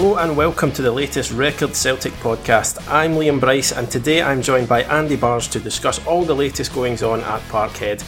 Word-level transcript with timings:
Hello 0.00 0.16
and 0.16 0.34
welcome 0.34 0.72
to 0.72 0.80
the 0.80 0.90
latest 0.90 1.30
Record 1.30 1.76
Celtic 1.76 2.14
podcast. 2.14 2.82
I'm 2.90 3.16
Liam 3.16 3.38
Bryce 3.38 3.72
and 3.72 3.90
today 3.90 4.22
I'm 4.22 4.40
joined 4.40 4.66
by 4.66 4.84
Andy 4.84 5.14
Bargh 5.14 5.42
to 5.50 5.60
discuss 5.60 6.02
all 6.06 6.24
the 6.24 6.34
latest 6.34 6.72
goings 6.72 7.02
on 7.02 7.20
at 7.20 7.42
Parkhead. 7.50 8.02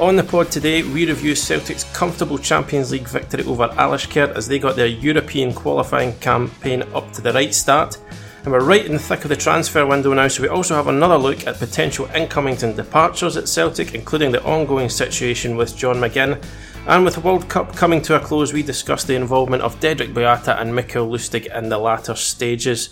On 0.00 0.16
the 0.16 0.24
pod 0.24 0.50
today, 0.50 0.82
we 0.82 1.06
review 1.06 1.36
Celtic's 1.36 1.84
comfortable 1.96 2.36
Champions 2.36 2.90
League 2.90 3.06
victory 3.06 3.44
over 3.44 3.68
Alashkert 3.68 4.34
as 4.34 4.48
they 4.48 4.58
got 4.58 4.74
their 4.74 4.88
European 4.88 5.54
qualifying 5.54 6.18
campaign 6.18 6.82
up 6.92 7.12
to 7.12 7.22
the 7.22 7.32
right 7.32 7.54
start. 7.54 7.96
And 8.42 8.52
we're 8.52 8.64
right 8.64 8.84
in 8.84 8.94
the 8.94 8.98
thick 8.98 9.22
of 9.22 9.28
the 9.28 9.36
transfer 9.36 9.86
window 9.86 10.12
now, 10.14 10.26
so 10.26 10.42
we 10.42 10.48
also 10.48 10.74
have 10.74 10.88
another 10.88 11.16
look 11.16 11.46
at 11.46 11.60
potential 11.60 12.10
incomings 12.12 12.64
and 12.64 12.74
departures 12.74 13.36
at 13.36 13.48
Celtic, 13.48 13.94
including 13.94 14.32
the 14.32 14.42
ongoing 14.42 14.88
situation 14.88 15.56
with 15.56 15.76
John 15.76 15.98
McGinn. 15.98 16.42
And 16.88 17.04
with 17.04 17.14
the 17.14 17.20
World 17.20 17.48
Cup 17.48 17.74
coming 17.74 18.00
to 18.02 18.14
a 18.14 18.20
close, 18.20 18.52
we 18.52 18.62
discuss 18.62 19.02
the 19.02 19.16
involvement 19.16 19.64
of 19.64 19.80
Dedryck 19.80 20.14
Boyata 20.14 20.60
and 20.60 20.72
Mikael 20.72 21.08
Lustig 21.08 21.52
in 21.52 21.68
the 21.68 21.78
latter 21.78 22.14
stages. 22.14 22.90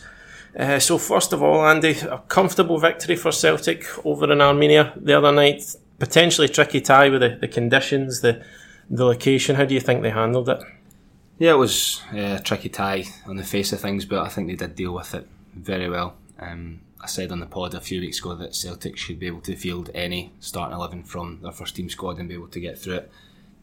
Uh, 0.59 0.81
so, 0.81 0.99
first 0.99 1.33
of 1.33 1.45
all, 1.45 1.65
Andy, 1.65 1.93
a 2.01 2.19
comfortable 2.27 2.79
victory 2.79 3.15
for 3.15 3.31
Celtic 3.31 3.85
over 4.05 4.33
in 4.33 4.41
Armenia 4.41 4.93
the 4.97 5.17
other 5.17 5.31
night. 5.31 5.77
Potentially 6.01 6.49
tricky 6.49 6.81
tie 6.81 7.09
with 7.09 7.21
the, 7.21 7.39
the 7.41 7.47
conditions, 7.47 8.21
the 8.21 8.45
the 8.91 9.05
location. 9.05 9.55
How 9.55 9.65
do 9.65 9.75
you 9.75 9.81
think 9.81 10.03
they 10.03 10.11
handled 10.11 10.49
it? 10.49 10.61
Yeah, 11.39 11.53
it 11.53 11.59
was 11.59 12.03
a 12.13 12.41
tricky 12.43 12.71
tie 12.71 13.05
on 13.27 13.37
the 13.37 13.45
face 13.45 13.73
of 13.73 13.81
things, 13.81 14.05
but 14.05 14.27
I 14.27 14.29
think 14.29 14.49
they 14.49 14.57
did 14.57 14.75
deal 14.75 14.93
with 14.93 15.15
it 15.15 15.29
very 15.55 15.89
well. 15.89 16.17
Um, 16.41 16.81
I 17.01 17.07
said 17.07 17.31
on 17.31 17.39
the 17.39 17.47
pod 17.47 17.75
a 17.75 17.81
few 17.81 18.01
weeks 18.01 18.19
ago 18.19 18.35
that 18.35 18.57
Celtic 18.57 18.97
should 18.97 19.21
be 19.21 19.29
able 19.29 19.43
to 19.43 19.55
field 19.55 19.91
any 19.95 20.33
starting 20.41 20.77
11 20.77 21.05
from 21.05 21.39
their 21.43 21.53
first 21.53 21.77
team 21.77 21.89
squad 21.89 22.19
and 22.19 22.29
be 22.29 22.35
able 22.35 22.49
to 22.49 22.61
get 22.61 22.77
through 22.77 22.95
it 22.95 23.13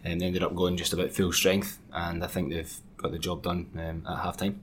and 0.04 0.22
they 0.22 0.26
ended 0.26 0.44
up 0.44 0.56
going 0.56 0.78
just 0.78 0.94
about 0.94 1.12
full 1.12 1.32
strength, 1.32 1.80
and 1.94 2.24
I 2.24 2.28
think 2.28 2.50
they've 2.50 2.76
got 2.98 3.12
the 3.12 3.20
job 3.20 3.44
done 3.44 3.68
um, 3.76 4.06
at 4.08 4.24
half 4.24 4.38
time. 4.38 4.62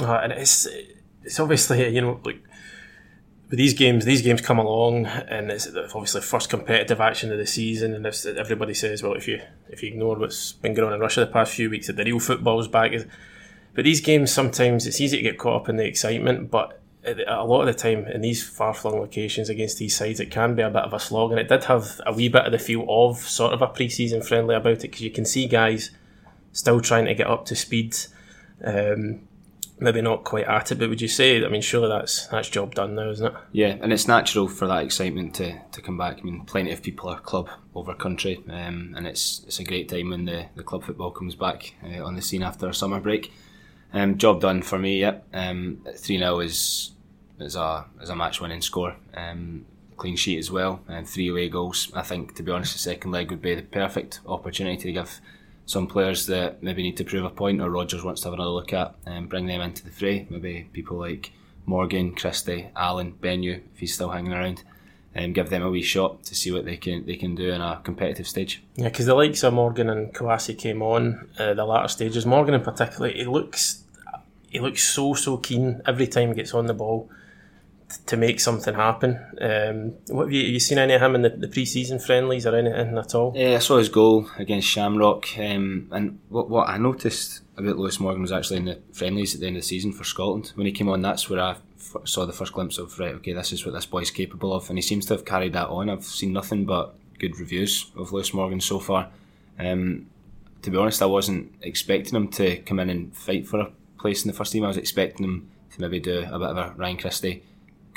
Uh, 0.00 0.20
and 0.22 0.32
it's 0.32 0.66
it's 1.24 1.40
obviously 1.40 1.88
you 1.88 2.00
know 2.00 2.20
like 2.24 2.42
with 3.50 3.58
these 3.58 3.74
games, 3.74 4.04
these 4.04 4.22
games 4.22 4.40
come 4.42 4.58
along, 4.58 5.06
and 5.06 5.50
it's 5.50 5.66
obviously 5.66 6.20
first 6.20 6.50
competitive 6.50 7.00
action 7.00 7.32
of 7.32 7.38
the 7.38 7.46
season, 7.46 7.94
and 7.94 8.06
if, 8.06 8.26
everybody 8.26 8.74
says, 8.74 9.02
well, 9.02 9.14
if 9.14 9.26
you 9.26 9.40
if 9.68 9.82
you 9.82 9.88
ignore 9.88 10.18
what's 10.18 10.52
been 10.52 10.74
going 10.74 10.88
on 10.88 10.94
in 10.94 11.00
Russia 11.00 11.20
the 11.20 11.26
past 11.26 11.54
few 11.54 11.70
weeks, 11.70 11.86
that 11.86 11.96
the 11.96 12.04
real 12.04 12.20
football's 12.20 12.68
back. 12.68 12.92
But 13.74 13.84
these 13.84 14.00
games 14.00 14.32
sometimes 14.32 14.86
it's 14.86 15.00
easy 15.00 15.18
to 15.18 15.22
get 15.22 15.38
caught 15.38 15.62
up 15.62 15.68
in 15.68 15.76
the 15.76 15.86
excitement, 15.86 16.50
but 16.50 16.80
a 17.26 17.44
lot 17.44 17.60
of 17.62 17.66
the 17.66 17.74
time 17.74 18.06
in 18.06 18.20
these 18.20 18.46
far 18.46 18.74
flung 18.74 18.98
locations 18.98 19.48
against 19.48 19.78
these 19.78 19.96
sides, 19.96 20.20
it 20.20 20.30
can 20.30 20.54
be 20.54 20.62
a 20.62 20.70
bit 20.70 20.82
of 20.82 20.92
a 20.92 21.00
slog, 21.00 21.30
and 21.30 21.40
it 21.40 21.48
did 21.48 21.64
have 21.64 22.00
a 22.06 22.12
wee 22.12 22.28
bit 22.28 22.44
of 22.44 22.52
the 22.52 22.58
feel 22.58 22.84
of 22.88 23.18
sort 23.18 23.52
of 23.52 23.62
a 23.62 23.66
pre 23.66 23.88
season 23.88 24.22
friendly 24.22 24.54
about 24.54 24.72
it 24.72 24.82
because 24.82 25.00
you 25.00 25.10
can 25.10 25.24
see 25.24 25.46
guys 25.46 25.90
still 26.52 26.80
trying 26.80 27.06
to 27.06 27.14
get 27.14 27.26
up 27.26 27.46
to 27.46 27.56
speed. 27.56 27.96
Um, 28.64 29.28
maybe 29.80 30.02
not 30.02 30.24
quite 30.24 30.46
at 30.46 30.72
it, 30.72 30.78
but 30.78 30.88
would 30.88 31.00
you 31.00 31.08
say? 31.08 31.44
I 31.44 31.48
mean, 31.48 31.62
surely 31.62 31.88
that's 31.88 32.26
that's 32.28 32.48
job 32.48 32.74
done 32.74 32.94
now, 32.94 33.10
isn't 33.10 33.26
it? 33.26 33.34
Yeah, 33.52 33.76
and 33.80 33.92
it's 33.92 34.08
natural 34.08 34.48
for 34.48 34.66
that 34.66 34.84
excitement 34.84 35.34
to, 35.36 35.60
to 35.72 35.82
come 35.82 35.98
back. 35.98 36.18
I 36.18 36.22
mean, 36.22 36.44
plenty 36.44 36.72
of 36.72 36.82
people 36.82 37.08
are 37.08 37.20
club 37.20 37.48
over 37.74 37.94
country, 37.94 38.42
um, 38.48 38.94
and 38.96 39.06
it's 39.06 39.44
it's 39.46 39.60
a 39.60 39.64
great 39.64 39.88
time 39.88 40.10
when 40.10 40.24
the, 40.24 40.46
the 40.54 40.62
club 40.62 40.84
football 40.84 41.10
comes 41.10 41.34
back 41.34 41.74
uh, 41.84 42.04
on 42.04 42.16
the 42.16 42.22
scene 42.22 42.42
after 42.42 42.68
a 42.68 42.74
summer 42.74 43.00
break. 43.00 43.32
Um, 43.92 44.18
job 44.18 44.40
done 44.40 44.62
for 44.62 44.78
me. 44.78 45.00
Yep. 45.00 45.28
Um, 45.32 45.86
three 45.96 46.16
um, 46.16 46.22
0 46.22 46.40
is 46.40 46.90
is 47.40 47.56
a 47.56 47.86
is 48.00 48.10
a 48.10 48.16
match 48.16 48.40
winning 48.40 48.62
score. 48.62 48.96
Um, 49.14 49.66
clean 49.96 50.16
sheet 50.16 50.38
as 50.38 50.50
well, 50.50 50.80
and 50.88 51.06
three 51.08 51.28
away 51.28 51.48
goals. 51.48 51.90
I 51.94 52.02
think, 52.02 52.34
to 52.36 52.42
be 52.42 52.52
honest, 52.52 52.72
the 52.72 52.78
second 52.78 53.10
leg 53.10 53.30
would 53.30 53.42
be 53.42 53.54
the 53.54 53.62
perfect 53.62 54.20
opportunity 54.26 54.82
to 54.84 54.92
give 54.92 55.20
some 55.66 55.86
players 55.86 56.26
that 56.26 56.62
maybe 56.62 56.82
need 56.82 56.96
to 56.96 57.04
prove 57.04 57.24
a 57.24 57.30
point 57.30 57.60
or 57.60 57.68
Rodgers 57.68 58.02
wants 58.02 58.22
to 58.22 58.28
have 58.28 58.34
another 58.34 58.50
look 58.50 58.72
at 58.72 58.94
and 59.04 59.28
bring 59.28 59.46
them 59.46 59.60
into 59.60 59.84
the 59.84 59.90
fray. 59.90 60.26
Maybe 60.30 60.68
people 60.72 60.96
like 60.96 61.32
Morgan, 61.66 62.14
Christie, 62.14 62.70
Allen, 62.74 63.14
Benue, 63.20 63.60
if 63.74 63.78
he's 63.78 63.92
still 63.92 64.10
hanging 64.10 64.32
around. 64.32 64.62
And 65.14 65.34
give 65.34 65.50
them 65.50 65.62
a 65.62 65.70
wee 65.70 65.82
shot 65.82 66.22
to 66.24 66.34
see 66.34 66.52
what 66.52 66.64
they 66.64 66.76
can 66.76 67.04
they 67.04 67.16
can 67.16 67.34
do 67.34 67.50
in 67.50 67.60
a 67.60 67.80
competitive 67.82 68.28
stage. 68.28 68.62
Yeah, 68.76 68.88
because 68.88 69.06
the 69.06 69.14
likes 69.14 69.42
of 69.42 69.52
Morgan 69.52 69.90
and 69.90 70.14
Kouassi 70.14 70.56
came 70.56 70.80
on 70.80 71.28
uh, 71.38 71.54
the 71.54 71.64
latter 71.64 71.88
stages. 71.88 72.24
Morgan 72.24 72.54
in 72.54 72.60
particular, 72.60 73.08
he 73.08 73.24
looks 73.24 73.82
he 74.48 74.60
looks 74.60 74.84
so 74.84 75.14
so 75.14 75.38
keen 75.38 75.80
every 75.86 76.06
time 76.06 76.28
he 76.28 76.34
gets 76.36 76.54
on 76.54 76.66
the 76.66 76.74
ball 76.74 77.10
to 78.06 78.16
make 78.16 78.40
something 78.40 78.74
happen. 78.74 79.18
Um, 79.40 79.94
what 80.08 80.24
have 80.24 80.32
you, 80.32 80.42
have 80.42 80.52
you, 80.52 80.60
seen 80.60 80.78
any 80.78 80.94
of 80.94 81.02
him 81.02 81.14
in 81.14 81.22
the, 81.22 81.30
the 81.30 81.48
pre-season 81.48 81.98
friendlies 81.98 82.46
or 82.46 82.54
anything 82.54 82.98
at 82.98 83.14
all? 83.14 83.32
Yeah, 83.34 83.56
I 83.56 83.58
saw 83.58 83.78
his 83.78 83.88
goal 83.88 84.28
against 84.36 84.68
Shamrock, 84.68 85.26
um, 85.38 85.88
and 85.90 86.18
what, 86.28 86.50
what 86.50 86.68
I 86.68 86.76
noticed 86.76 87.42
about 87.56 87.78
Lewis 87.78 87.98
Morgan 87.98 88.22
was 88.22 88.32
actually 88.32 88.58
in 88.58 88.64
the 88.66 88.78
friendlies 88.92 89.34
at 89.34 89.40
the 89.40 89.46
end 89.46 89.56
of 89.56 89.62
the 89.62 89.68
season 89.68 89.92
for 89.92 90.04
Scotland. 90.04 90.52
When 90.54 90.66
he 90.66 90.72
came 90.72 90.88
on, 90.88 91.00
that's 91.00 91.30
where 91.30 91.40
I 91.40 91.56
f- 91.76 91.96
saw 92.04 92.26
the 92.26 92.32
first 92.32 92.52
glimpse 92.52 92.78
of 92.78 92.98
right. 92.98 93.14
Okay, 93.16 93.32
this 93.32 93.52
is 93.52 93.64
what 93.64 93.74
this 93.74 93.86
boy's 93.86 94.10
capable 94.10 94.52
of, 94.52 94.68
and 94.68 94.78
he 94.78 94.82
seems 94.82 95.06
to 95.06 95.14
have 95.14 95.24
carried 95.24 95.54
that 95.54 95.68
on. 95.68 95.88
I've 95.88 96.04
seen 96.04 96.32
nothing 96.32 96.66
but 96.66 96.94
good 97.18 97.38
reviews 97.38 97.90
of 97.96 98.12
Lewis 98.12 98.34
Morgan 98.34 98.60
so 98.60 98.78
far. 98.78 99.08
Um, 99.58 100.06
to 100.62 100.70
be 100.70 100.76
honest, 100.76 101.00
I 101.00 101.06
wasn't 101.06 101.54
expecting 101.62 102.14
him 102.14 102.28
to 102.28 102.58
come 102.58 102.80
in 102.80 102.90
and 102.90 103.16
fight 103.16 103.46
for 103.46 103.60
a 103.60 103.70
place 103.98 104.24
in 104.24 104.30
the 104.30 104.36
first 104.36 104.52
team. 104.52 104.64
I 104.64 104.68
was 104.68 104.76
expecting 104.76 105.24
him 105.24 105.50
to 105.72 105.80
maybe 105.80 106.00
do 106.00 106.18
a 106.18 106.38
bit 106.38 106.48
of 106.48 106.56
a 106.56 106.74
Ryan 106.76 106.96
Christie 106.98 107.42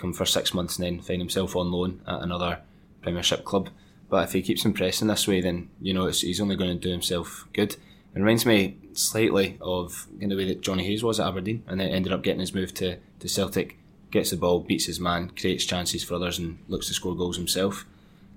come 0.01 0.13
for 0.13 0.25
six 0.25 0.53
months 0.53 0.77
and 0.77 0.85
then 0.85 1.01
find 1.01 1.21
himself 1.21 1.55
on 1.55 1.71
loan 1.71 2.01
at 2.07 2.21
another 2.21 2.59
Premiership 3.01 3.45
club. 3.45 3.69
But 4.09 4.25
if 4.25 4.33
he 4.33 4.41
keeps 4.41 4.65
impressing 4.65 5.07
this 5.07 5.27
way, 5.27 5.39
then 5.39 5.69
you 5.81 5.93
know 5.93 6.07
he's 6.07 6.41
only 6.41 6.57
going 6.57 6.77
to 6.77 6.87
do 6.87 6.91
himself 6.91 7.47
good. 7.53 7.73
It 8.13 8.19
reminds 8.19 8.45
me 8.45 8.77
slightly 8.93 9.57
of 9.61 10.07
in 10.19 10.29
the 10.29 10.35
way 10.35 10.45
that 10.45 10.61
Johnny 10.61 10.85
Hayes 10.85 11.03
was 11.03 11.19
at 11.19 11.27
Aberdeen, 11.27 11.63
and 11.67 11.79
then 11.79 11.89
ended 11.89 12.11
up 12.11 12.23
getting 12.23 12.41
his 12.41 12.53
move 12.53 12.73
to, 12.75 12.97
to 13.19 13.29
Celtic. 13.29 13.77
Gets 14.11 14.31
the 14.31 14.35
ball, 14.37 14.59
beats 14.59 14.87
his 14.87 14.99
man, 14.99 15.29
creates 15.29 15.63
chances 15.63 16.03
for 16.03 16.15
others, 16.15 16.37
and 16.37 16.59
looks 16.67 16.87
to 16.87 16.93
score 16.93 17.15
goals 17.15 17.37
himself. 17.37 17.85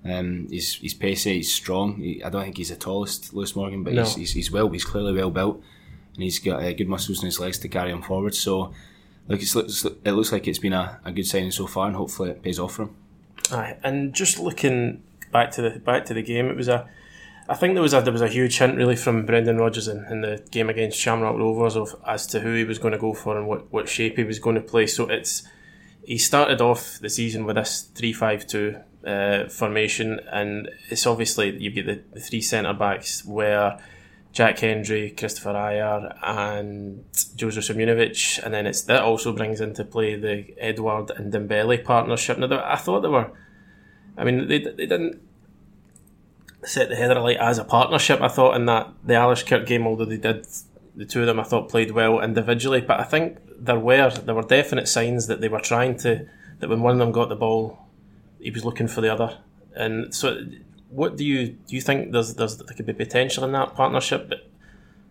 Um, 0.05 0.47
he's 0.49 0.75
he's 0.75 0.93
pacey, 0.93 1.33
he's 1.37 1.53
strong. 1.53 1.97
He, 1.97 2.23
I 2.23 2.29
don't 2.29 2.43
think 2.43 2.57
he's 2.57 2.69
the 2.69 2.77
tallest, 2.77 3.33
Lewis 3.33 3.55
Morgan, 3.55 3.83
but 3.83 3.93
no. 3.93 4.03
he's, 4.03 4.15
he's, 4.15 4.31
he's 4.31 4.51
well, 4.51 4.69
he's 4.69 4.85
clearly 4.85 5.13
well 5.13 5.31
built, 5.31 5.61
and 6.13 6.23
he's 6.23 6.39
got 6.39 6.63
uh, 6.63 6.71
good 6.71 6.87
muscles 6.87 7.19
in 7.19 7.25
his 7.25 7.41
legs 7.41 7.59
to 7.59 7.67
carry 7.67 7.91
him 7.91 8.01
forward. 8.01 8.35
So 8.35 8.71
like 9.27 9.41
it 9.41 10.11
looks 10.11 10.31
like 10.31 10.47
it's 10.47 10.59
been 10.59 10.73
a, 10.73 10.99
a 11.03 11.11
good 11.11 11.25
signing 11.25 11.51
so 11.51 11.67
far, 11.67 11.87
and 11.87 11.95
hopefully 11.95 12.31
it 12.31 12.43
pays 12.43 12.59
off 12.59 12.75
for 12.75 12.83
him. 12.83 12.95
Aye, 13.51 13.77
and 13.83 14.13
just 14.13 14.39
looking 14.39 15.03
back 15.31 15.51
to 15.51 15.61
the 15.61 15.79
back 15.79 16.05
to 16.05 16.13
the 16.13 16.21
game, 16.21 16.47
it 16.47 16.55
was 16.55 16.67
a. 16.67 16.87
I 17.47 17.55
think 17.55 17.73
there 17.75 17.83
was 17.83 17.93
a 17.93 18.01
there 18.01 18.13
was 18.13 18.21
a 18.21 18.27
huge 18.27 18.57
hint 18.57 18.75
really 18.75 18.95
from 18.95 19.25
Brendan 19.25 19.57
Rodgers 19.57 19.87
in, 19.87 20.05
in 20.09 20.21
the 20.21 20.43
game 20.51 20.69
against 20.69 20.99
Shamrock 20.99 21.37
Rovers 21.37 21.75
of 21.75 21.95
as 22.05 22.25
to 22.27 22.39
who 22.39 22.55
he 22.55 22.63
was 22.63 22.79
going 22.79 22.93
to 22.93 22.97
go 22.97 23.13
for 23.13 23.37
and 23.37 23.47
what, 23.47 23.71
what 23.71 23.87
shape 23.87 24.17
he 24.17 24.23
was 24.23 24.39
going 24.39 24.55
to 24.55 24.61
play. 24.61 24.87
So 24.87 25.07
it's 25.07 25.47
he 26.03 26.17
started 26.17 26.61
off 26.61 26.99
the 26.99 27.09
season 27.09 27.45
with 27.45 27.55
this 27.55 27.81
three 27.81 28.13
five 28.13 28.47
two 28.47 28.77
uh, 29.05 29.47
formation, 29.49 30.19
and 30.31 30.69
it's 30.89 31.05
obviously 31.05 31.55
you 31.57 31.71
get 31.71 31.85
the, 31.85 32.01
the 32.13 32.19
three 32.19 32.41
centre 32.41 32.73
backs 32.73 33.23
where 33.25 33.79
Jack 34.35 34.59
Hendry, 34.59 35.11
Christopher 35.11 35.53
Ajer, 35.53 36.13
and 36.21 37.05
Joseph 37.37 37.63
Simunovic, 37.63 38.43
and 38.43 38.53
then 38.53 38.67
it's 38.67 38.81
that 38.81 39.01
also 39.01 39.31
brings 39.31 39.61
into 39.61 39.85
play 39.85 40.15
the 40.15 40.53
Edouard 40.59 41.09
and 41.11 41.31
Dembele 41.31 41.81
partnership. 41.81 42.37
Now, 42.37 42.61
I 42.61 42.75
thought 42.75 42.99
they 42.99 43.07
were, 43.07 43.31
I 44.17 44.25
mean, 44.25 44.49
they, 44.49 44.59
they 44.59 44.87
didn't 44.87 45.21
set 46.65 46.89
the 46.89 46.97
header 46.97 47.17
alight 47.17 47.37
as 47.37 47.59
a 47.59 47.63
partnership. 47.63 48.19
I 48.19 48.27
thought 48.27 48.57
in 48.57 48.65
that 48.65 48.91
the 49.05 49.13
Alashkert 49.13 49.65
game, 49.65 49.87
although 49.87 50.03
they 50.03 50.17
did, 50.17 50.45
the 50.97 51.05
two 51.05 51.21
of 51.21 51.27
them 51.27 51.39
I 51.39 51.43
thought 51.43 51.69
played 51.69 51.91
well 51.91 52.19
individually, 52.19 52.81
but 52.81 52.99
I 52.99 53.03
think 53.03 53.37
there 53.57 53.79
were 53.79 54.09
there 54.09 54.35
were 54.35 54.41
definite 54.41 54.89
signs 54.89 55.27
that 55.27 55.39
they 55.39 55.47
were 55.47 55.61
trying 55.61 55.97
to 55.99 56.27
that 56.59 56.69
when 56.69 56.81
one 56.81 56.91
of 56.91 56.99
them 56.99 57.13
got 57.13 57.29
the 57.29 57.37
ball, 57.37 57.87
he 58.41 58.51
was 58.51 58.65
looking 58.65 58.89
for 58.89 58.99
the 58.99 59.13
other, 59.13 59.37
and 59.73 60.13
so 60.13 60.45
what 60.95 61.17
do 61.17 61.25
you 61.25 61.47
do? 61.49 61.75
You 61.75 61.81
think 61.81 62.11
there's 62.11 62.33
there's 62.35 62.57
there 62.57 62.75
could 62.75 62.85
be 62.85 62.93
potential 62.93 63.43
in 63.43 63.51
that 63.51 63.75
partnership? 63.75 64.29
But 64.29 64.49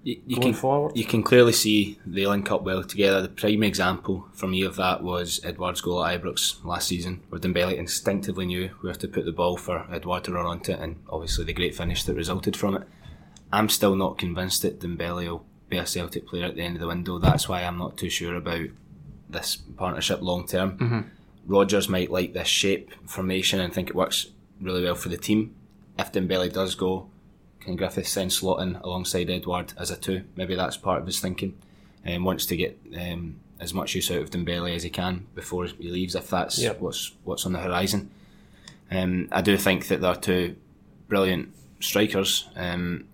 you, 0.02 0.20
you 0.26 0.36
going 0.36 0.52
can 0.52 0.60
forward. 0.60 0.96
you 0.96 1.04
can 1.04 1.22
clearly 1.22 1.52
see 1.52 1.98
they 2.06 2.26
link 2.26 2.50
up 2.50 2.62
well 2.62 2.82
together. 2.82 3.22
The 3.22 3.28
prime 3.28 3.62
example 3.62 4.28
for 4.32 4.46
me 4.46 4.62
of 4.62 4.76
that 4.76 5.02
was 5.02 5.40
Edouard's 5.44 5.80
goal 5.80 6.04
at 6.04 6.20
Ibrox 6.20 6.64
last 6.64 6.88
season, 6.88 7.22
where 7.28 7.40
Dembele 7.40 7.76
instinctively 7.76 8.46
knew 8.46 8.68
where 8.80 8.94
to 8.94 9.08
put 9.08 9.24
the 9.24 9.32
ball 9.32 9.56
for 9.56 9.86
Edouard 9.92 10.24
to 10.24 10.32
run 10.32 10.46
onto 10.46 10.72
it, 10.72 10.80
and 10.80 10.96
obviously 11.08 11.44
the 11.44 11.52
great 11.52 11.74
finish 11.74 12.04
that 12.04 12.14
resulted 12.14 12.56
from 12.56 12.76
it. 12.76 12.82
I'm 13.52 13.68
still 13.68 13.94
not 13.94 14.18
convinced 14.18 14.62
that 14.62 14.80
Dembele 14.80 15.28
will 15.28 15.44
be 15.68 15.78
a 15.78 15.86
Celtic 15.86 16.26
player 16.26 16.46
at 16.46 16.56
the 16.56 16.62
end 16.62 16.76
of 16.76 16.80
the 16.80 16.88
window. 16.88 17.18
That's 17.18 17.48
why 17.48 17.62
I'm 17.62 17.78
not 17.78 17.96
too 17.96 18.10
sure 18.10 18.34
about 18.34 18.68
this 19.28 19.56
partnership 19.76 20.20
long 20.22 20.46
term. 20.46 20.78
Mm-hmm. 20.78 21.00
Rodgers 21.46 21.88
might 21.88 22.10
like 22.10 22.32
this 22.32 22.48
shape 22.48 22.90
formation 23.06 23.60
and 23.60 23.72
think 23.72 23.90
it 23.90 23.96
works 23.96 24.28
really 24.60 24.82
well 24.82 24.94
for 24.94 25.08
the 25.08 25.16
team. 25.16 25.54
If 25.98 26.12
Dembele 26.12 26.52
does 26.52 26.74
go, 26.74 27.08
can 27.60 27.76
Griffiths 27.76 28.14
then 28.14 28.30
slot 28.30 28.60
in 28.60 28.76
alongside 28.76 29.30
Edouard 29.30 29.72
as 29.78 29.90
a 29.90 29.96
two? 29.96 30.24
Maybe 30.36 30.54
that's 30.54 30.76
part 30.76 31.00
of 31.00 31.06
his 31.06 31.20
thinking. 31.20 31.56
And 32.04 32.24
wants 32.24 32.44
to 32.46 32.56
get 32.56 32.78
um, 33.00 33.40
as 33.60 33.72
much 33.72 33.94
use 33.94 34.10
out 34.10 34.18
of 34.20 34.30
Dembele 34.30 34.74
as 34.74 34.82
he 34.82 34.90
can 34.90 35.26
before 35.34 35.64
he 35.66 35.90
leaves, 35.90 36.14
if 36.14 36.28
that's 36.28 36.58
Yep. 36.60 36.80
what's 36.80 37.12
what's 37.24 37.46
on 37.46 37.52
the 37.52 37.60
horizon. 37.60 38.10
Um, 38.90 39.28
I 39.32 39.40
do 39.40 39.56
think 39.56 39.88
that 39.88 40.00
they're 40.00 40.14
two 40.14 40.56
brilliant 41.08 41.54
strikers. 41.80 42.48
Um, 42.56 43.06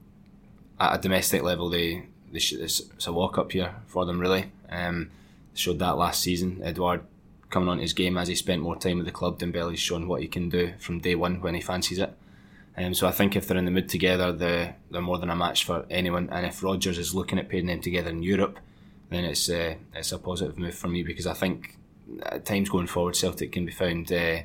at 0.81 0.99
a 0.99 1.01
domestic 1.01 1.43
level, 1.43 1.69
they, 1.69 2.07
they 2.33 2.39
sh- 2.41 2.55
it's, 2.55 2.81
it's 2.81 3.07
a 3.07 3.13
walk 3.13 3.39
up 3.39 3.53
here 3.53 3.75
for 3.87 4.05
them, 4.07 4.19
really. 4.19 4.51
Um, 4.71 5.11
showed 5.55 5.79
that 5.79 5.97
last 5.99 6.23
season. 6.23 6.61
Edouard 6.65 7.03
coming 7.51 7.69
on 7.69 7.79
his 7.79 7.93
game 7.93 8.17
as 8.17 8.29
he 8.29 8.35
spent 8.35 8.63
more 8.63 8.77
time 8.77 8.97
with 8.97 9.07
the 9.07 9.13
club. 9.13 9.39
Dembele's 9.39 9.79
shown 9.81 10.09
what 10.09 10.23
he 10.23 10.29
can 10.29 10.49
do 10.49 10.73
from 10.79 10.99
day 11.01 11.15
one 11.15 11.41
when 11.41 11.55
he 11.55 11.61
fancies 11.61 11.99
it. 11.99 12.13
Um, 12.81 12.95
so 12.95 13.07
I 13.07 13.11
think 13.11 13.37
if 13.37 13.47
they're 13.47 13.59
in 13.59 13.67
the 13.67 13.71
mood 13.71 13.89
together, 13.89 14.33
they're, 14.33 14.77
they're 14.91 15.03
more 15.03 15.19
than 15.19 15.31
a 15.31 15.37
match 15.37 15.65
for 15.65 15.85
anyone. 15.91 16.29
And 16.31 16.47
if 16.47 16.63
Rodgers 16.63 16.99
is 16.99 17.15
looking 17.15 17.39
at 17.39 17.49
pairing 17.49 17.67
them 17.67 17.81
together 17.81 18.11
in 18.11 18.23
Europe, 18.23 18.59
then 19.11 19.25
it's 19.25 19.51
uh, 19.51 19.75
it's 19.95 20.13
a 20.13 20.19
positive 20.19 20.57
move 20.57 20.75
for 20.75 20.89
me 20.89 21.03
because 21.03 21.27
I 21.27 21.35
think 21.35 21.77
at 22.23 22.45
times 22.45 22.71
going 22.71 22.87
forward, 22.87 23.17
Celtic 23.17 23.53
can 23.53 23.67
be 23.67 23.73
found 23.73 24.11
uh, 24.13 24.39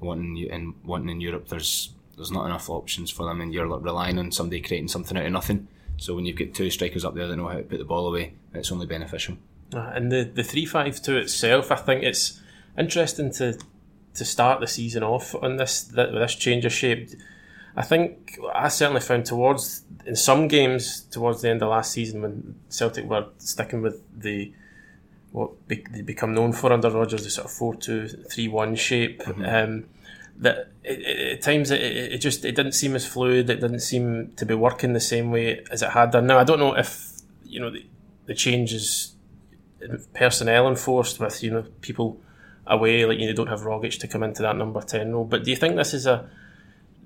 wanting 0.00 0.36
in 0.36 0.74
wanting 0.84 1.08
in 1.08 1.20
Europe. 1.20 1.48
There's 1.48 1.92
there's 2.16 2.32
not 2.32 2.46
enough 2.46 2.68
options 2.68 3.10
for 3.10 3.26
them, 3.26 3.40
and 3.40 3.54
you're 3.54 3.66
relying 3.66 4.18
on 4.18 4.32
somebody 4.32 4.60
creating 4.60 4.88
something 4.88 5.16
out 5.16 5.26
of 5.26 5.32
nothing. 5.32 5.68
So 5.96 6.14
when 6.14 6.26
you've 6.26 6.36
got 6.36 6.54
two 6.54 6.70
strikers 6.70 7.04
up 7.04 7.14
there 7.14 7.26
that 7.26 7.36
know 7.36 7.48
how 7.48 7.58
to 7.58 7.62
put 7.62 7.78
the 7.78 7.84
ball 7.84 8.08
away, 8.08 8.34
it's 8.54 8.72
only 8.72 8.86
beneficial. 8.86 9.36
Uh, 9.72 9.90
and 9.94 10.10
the 10.10 10.24
the 10.24 10.44
three 10.44 10.66
five 10.66 11.00
two 11.00 11.16
itself, 11.16 11.70
I 11.70 11.76
think 11.76 12.02
it's 12.02 12.40
interesting 12.76 13.32
to 13.34 13.58
to 14.14 14.24
start 14.24 14.60
the 14.60 14.66
season 14.66 15.04
off 15.04 15.34
on 15.36 15.56
this 15.56 15.82
this 15.82 16.34
change 16.34 16.64
of 16.64 16.72
shape. 16.72 17.10
I 17.78 17.82
think 17.82 18.36
I 18.52 18.66
certainly 18.66 19.00
found 19.00 19.24
towards 19.24 19.84
in 20.04 20.16
some 20.16 20.48
games 20.48 21.02
towards 21.02 21.42
the 21.42 21.50
end 21.50 21.62
of 21.62 21.68
last 21.68 21.92
season 21.92 22.22
when 22.22 22.56
Celtic 22.68 23.04
were 23.04 23.26
sticking 23.38 23.82
with 23.82 24.02
the 24.12 24.52
what 25.30 25.68
be, 25.68 25.84
they 25.92 26.02
become 26.02 26.34
known 26.34 26.52
for 26.52 26.72
under 26.72 26.90
Rodgers, 26.90 27.22
the 27.22 27.30
sort 27.30 27.44
of 27.44 27.52
four 27.52 27.76
two 27.76 28.08
three 28.08 28.48
one 28.48 28.74
shape. 28.74 29.22
Um, 29.28 29.84
that 30.38 30.72
it, 30.82 30.98
it, 31.00 31.32
at 31.34 31.42
times 31.42 31.70
it, 31.70 31.80
it 31.80 32.12
it 32.14 32.18
just 32.18 32.44
it 32.44 32.56
didn't 32.56 32.72
seem 32.72 32.96
as 32.96 33.06
fluid. 33.06 33.48
It 33.48 33.60
didn't 33.60 33.80
seem 33.80 34.32
to 34.34 34.44
be 34.44 34.54
working 34.54 34.92
the 34.92 35.00
same 35.00 35.30
way 35.30 35.64
as 35.70 35.80
it 35.80 35.90
had 35.90 36.10
done. 36.10 36.26
Now 36.26 36.38
I 36.38 36.44
don't 36.44 36.58
know 36.58 36.76
if 36.76 37.12
you 37.44 37.60
know 37.60 37.70
the, 37.70 37.86
the 38.26 38.34
changes 38.34 39.14
personnel 40.14 40.66
enforced 40.66 41.20
with 41.20 41.44
you 41.44 41.52
know 41.52 41.64
people 41.80 42.20
away, 42.66 43.04
like 43.04 43.20
you 43.20 43.28
know, 43.28 43.34
don't 43.34 43.46
have 43.46 43.60
Rogic 43.60 44.00
to 44.00 44.08
come 44.08 44.24
into 44.24 44.42
that 44.42 44.56
number 44.56 44.80
ten 44.80 45.12
role. 45.12 45.24
But 45.24 45.44
do 45.44 45.52
you 45.52 45.56
think 45.56 45.76
this 45.76 45.94
is 45.94 46.06
a 46.06 46.28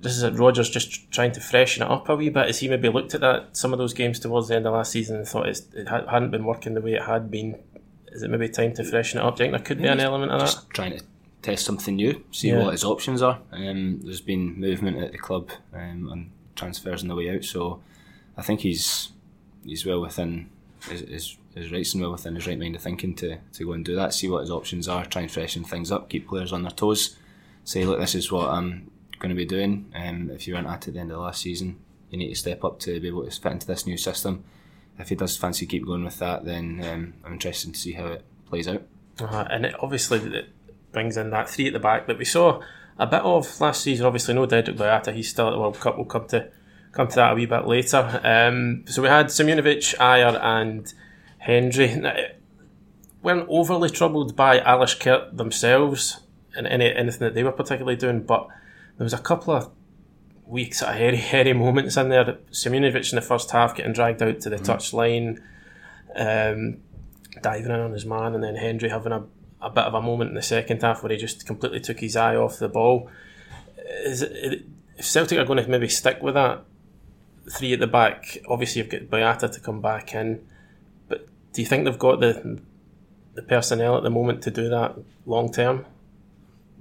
this 0.02 0.20
is 0.20 0.30
Rodgers 0.38 0.68
just 0.68 1.10
trying 1.10 1.32
to 1.32 1.40
freshen 1.40 1.82
it 1.82 1.90
up 1.90 2.08
a 2.08 2.16
wee 2.16 2.28
bit? 2.28 2.46
Has 2.46 2.58
he 2.58 2.68
maybe 2.68 2.88
looked 2.88 3.14
at 3.14 3.20
that 3.22 3.56
some 3.56 3.72
of 3.72 3.78
those 3.78 3.94
games 3.94 4.18
towards 4.18 4.48
the 4.48 4.56
end 4.56 4.66
of 4.66 4.72
last 4.74 4.92
season 4.92 5.16
and 5.16 5.26
thought 5.26 5.48
it's, 5.48 5.60
it 5.74 5.88
ha- 5.88 6.06
hadn't 6.06 6.30
been 6.30 6.44
working 6.44 6.74
the 6.74 6.80
way 6.80 6.94
it 6.94 7.02
had 7.02 7.30
been? 7.30 7.56
Is 8.08 8.22
it 8.22 8.30
maybe 8.30 8.48
time 8.48 8.74
to 8.74 8.84
freshen 8.84 9.18
it 9.20 9.24
up? 9.24 9.36
Do 9.36 9.44
you 9.44 9.50
think 9.50 9.56
there 9.58 9.66
could 9.66 9.78
be 9.82 9.88
an 9.88 10.00
element 10.00 10.32
of 10.32 10.40
that? 10.40 10.46
just 10.46 10.70
trying 10.70 10.98
to 10.98 11.04
test 11.40 11.64
something 11.64 11.96
new, 11.96 12.22
see 12.30 12.48
Yeah. 12.48 12.62
what 12.64 12.72
his 12.72 12.84
options 12.84 13.22
are. 13.22 13.38
Um, 13.52 14.00
there's 14.04 14.20
been 14.20 14.60
movement 14.60 14.98
at 15.02 15.12
the 15.12 15.18
club 15.18 15.50
um, 15.74 16.08
on 16.10 16.30
transfers 16.54 17.02
on 17.02 17.08
the 17.08 17.14
way 17.16 17.34
out, 17.34 17.44
so 17.44 17.80
I 18.36 18.42
think 18.42 18.60
he's 18.60 19.10
he's 19.64 19.84
well 19.86 20.00
within 20.00 20.50
his, 20.88 21.00
his, 21.00 21.36
his 21.54 21.72
rights 21.72 21.94
and 21.94 22.02
well 22.02 22.12
within 22.12 22.34
his 22.34 22.46
right 22.46 22.58
mind 22.58 22.74
of 22.76 22.82
thinking 22.82 23.14
to, 23.16 23.38
to 23.54 23.64
go 23.64 23.72
and 23.72 23.84
do 23.84 23.94
that, 23.96 24.12
see 24.14 24.28
what 24.28 24.40
his 24.40 24.50
options 24.50 24.88
are, 24.88 25.04
try 25.06 25.22
and 25.22 25.30
freshen 25.30 25.64
things 25.64 25.90
up, 25.90 26.08
keep 26.10 26.28
players 26.28 26.52
on 26.52 26.62
their 26.62 26.70
toes, 26.72 27.16
say, 27.64 27.84
look, 27.84 27.98
this 28.00 28.14
is 28.14 28.30
what 28.30 28.48
I'm 28.50 28.90
going 29.22 29.30
to 29.30 29.36
be 29.36 29.46
doing. 29.46 29.90
Um, 29.94 30.30
if 30.30 30.46
you 30.46 30.54
weren't 30.54 30.66
at 30.66 30.88
at 30.88 30.94
the 30.94 31.00
end 31.00 31.12
of 31.12 31.20
last 31.20 31.40
season, 31.40 31.78
you 32.10 32.18
need 32.18 32.28
to 32.28 32.34
step 32.34 32.64
up 32.64 32.80
to 32.80 33.00
be 33.00 33.08
able 33.08 33.24
to 33.24 33.30
fit 33.30 33.52
into 33.52 33.66
this 33.66 33.86
new 33.86 33.96
system. 33.96 34.44
If 34.98 35.08
he 35.08 35.14
does 35.14 35.36
fancy 35.36 35.64
keep 35.64 35.86
going 35.86 36.04
with 36.04 36.18
that, 36.18 36.44
then 36.44 36.84
um, 36.84 37.14
I'm 37.24 37.34
interested 37.34 37.72
to 37.72 37.80
see 37.80 37.92
how 37.92 38.06
it 38.08 38.24
plays 38.46 38.68
out. 38.68 38.82
Uh, 39.20 39.46
and 39.50 39.64
it 39.64 39.74
obviously 39.80 40.18
it 40.18 40.48
brings 40.90 41.16
in 41.16 41.30
that 41.30 41.48
three 41.48 41.68
at 41.68 41.72
the 41.72 41.78
back 41.78 42.06
that 42.06 42.18
we 42.18 42.24
saw 42.24 42.60
a 42.98 43.06
bit 43.06 43.22
of 43.22 43.60
last 43.60 43.82
season. 43.82 44.04
Obviously, 44.04 44.34
no 44.34 44.46
Dedryck 44.46 44.76
Boyata. 44.76 45.14
He's 45.14 45.30
still 45.30 45.48
at 45.48 45.52
the 45.52 45.58
World 45.58 45.80
Cup. 45.80 45.96
We'll 45.96 46.04
come 46.04 46.26
to 46.28 46.50
come 46.92 47.08
to 47.08 47.14
that 47.16 47.32
a 47.32 47.34
wee 47.34 47.46
bit 47.46 47.66
later. 47.66 48.20
Um, 48.22 48.84
so 48.86 49.00
we 49.02 49.08
had 49.08 49.26
Simunovic, 49.26 49.96
Ajer, 49.96 50.38
and 50.42 50.92
Hendry. 51.38 52.02
Weren't 53.22 53.46
overly 53.48 53.88
troubled 53.88 54.36
by 54.36 54.58
Alashkert 54.58 55.36
themselves 55.36 56.20
and 56.54 56.66
any 56.66 56.92
anything 56.94 57.20
that 57.20 57.34
they 57.34 57.44
were 57.44 57.52
particularly 57.52 57.96
doing, 57.96 58.22
but 58.22 58.48
there 58.96 59.04
was 59.04 59.12
a 59.12 59.18
couple 59.18 59.54
of 59.54 59.70
weeks 60.44 60.80
sort 60.80 60.92
of 60.92 60.98
hairy, 60.98 61.16
hairy 61.32 61.52
moments 61.52 61.96
in 61.96 62.08
there. 62.08 62.38
Simunovic 62.50 63.12
in 63.12 63.16
the 63.16 63.22
first 63.22 63.50
half 63.50 63.74
getting 63.74 63.92
dragged 63.92 64.22
out 64.22 64.40
to 64.40 64.50
the 64.50 64.58
touch 64.58 64.92
line. 64.92 65.42
Um, 66.14 66.78
diving 67.40 67.70
in 67.70 67.80
on 67.80 67.92
his 67.92 68.04
man, 68.04 68.34
and 68.34 68.44
then 68.44 68.56
Hendry 68.56 68.90
having 68.90 69.12
a, 69.12 69.24
a 69.60 69.70
bit 69.70 69.84
of 69.84 69.94
a 69.94 70.02
moment 70.02 70.30
in 70.30 70.34
the 70.34 70.42
second 70.42 70.82
half 70.82 71.02
where 71.02 71.12
he 71.12 71.18
just 71.18 71.46
completely 71.46 71.80
took 71.80 72.00
his 72.00 72.16
eye 72.16 72.36
off 72.36 72.58
the 72.58 72.68
ball. 72.68 73.10
Is 74.04 74.22
it, 74.22 74.64
if 74.98 75.06
Celtic 75.06 75.38
are 75.38 75.44
going 75.44 75.62
to 75.62 75.68
maybe 75.68 75.88
stick 75.88 76.22
with 76.22 76.34
that 76.34 76.64
three 77.50 77.72
at 77.72 77.80
the 77.80 77.86
back, 77.86 78.38
obviously 78.46 78.82
you've 78.82 78.90
got 78.90 79.02
Boyata 79.02 79.50
to 79.52 79.60
come 79.60 79.80
back 79.80 80.14
in, 80.14 80.46
but 81.08 81.26
do 81.52 81.62
you 81.62 81.66
think 81.66 81.84
they've 81.84 81.98
got 81.98 82.20
the 82.20 82.60
the 83.34 83.42
personnel 83.42 83.96
at 83.96 84.02
the 84.02 84.10
moment 84.10 84.42
to 84.42 84.50
do 84.50 84.68
that 84.68 84.94
long 85.24 85.50
term? 85.50 85.86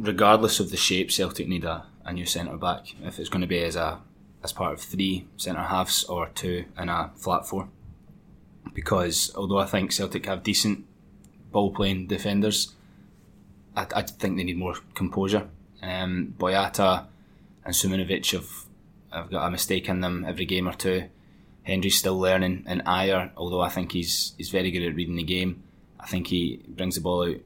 regardless 0.01 0.59
of 0.59 0.71
the 0.71 0.77
shape, 0.77 1.11
Celtic 1.11 1.47
need 1.47 1.63
a, 1.63 1.85
a 2.11 2.13
new 2.13 2.25
centre 2.25 2.57
back. 2.57 2.93
If 3.03 3.19
it's 3.19 3.29
going 3.29 3.41
to 3.41 3.47
be 3.47 3.63
as 3.63 3.75
a 3.75 3.99
as 4.43 4.53
part 4.53 4.73
of 4.73 4.81
three 4.81 5.27
centre 5.37 5.61
halves 5.61 6.03
or 6.03 6.29
two 6.29 6.65
in 6.77 6.89
a 6.89 7.11
flat 7.15 7.47
four, 7.47 7.69
because 8.73 9.31
although 9.35 9.59
I 9.59 9.65
think 9.65 9.91
Celtic 9.91 10.25
have 10.25 10.43
decent 10.43 10.85
ball 11.51 11.71
playing 11.71 12.07
defenders, 12.07 12.75
I, 13.75 13.87
I 13.95 14.01
think 14.03 14.37
they 14.37 14.43
need 14.43 14.57
more 14.57 14.75
composure. 14.93 15.49
Um, 15.81 16.35
Boyata 16.37 17.07
and 17.65 17.73
Simunovic 17.73 18.31
have 18.31 18.49
have 19.11 19.31
got 19.31 19.47
a 19.47 19.51
mistake 19.51 19.89
in 19.89 20.01
them 20.01 20.25
every 20.27 20.45
game 20.45 20.67
or 20.67 20.73
two. 20.73 21.09
Hendry's 21.63 21.97
still 21.97 22.19
learning, 22.19 22.63
and 22.65 22.83
Ajer, 22.85 23.31
although 23.37 23.61
I 23.61 23.69
think 23.69 23.91
he's 23.91 24.33
he's 24.37 24.49
very 24.49 24.71
good 24.71 24.83
at 24.83 24.95
reading 24.95 25.15
the 25.15 25.23
game, 25.23 25.63
I 25.99 26.07
think 26.07 26.27
he 26.27 26.61
brings 26.67 26.95
the 26.95 27.01
ball 27.01 27.27
out 27.27 27.37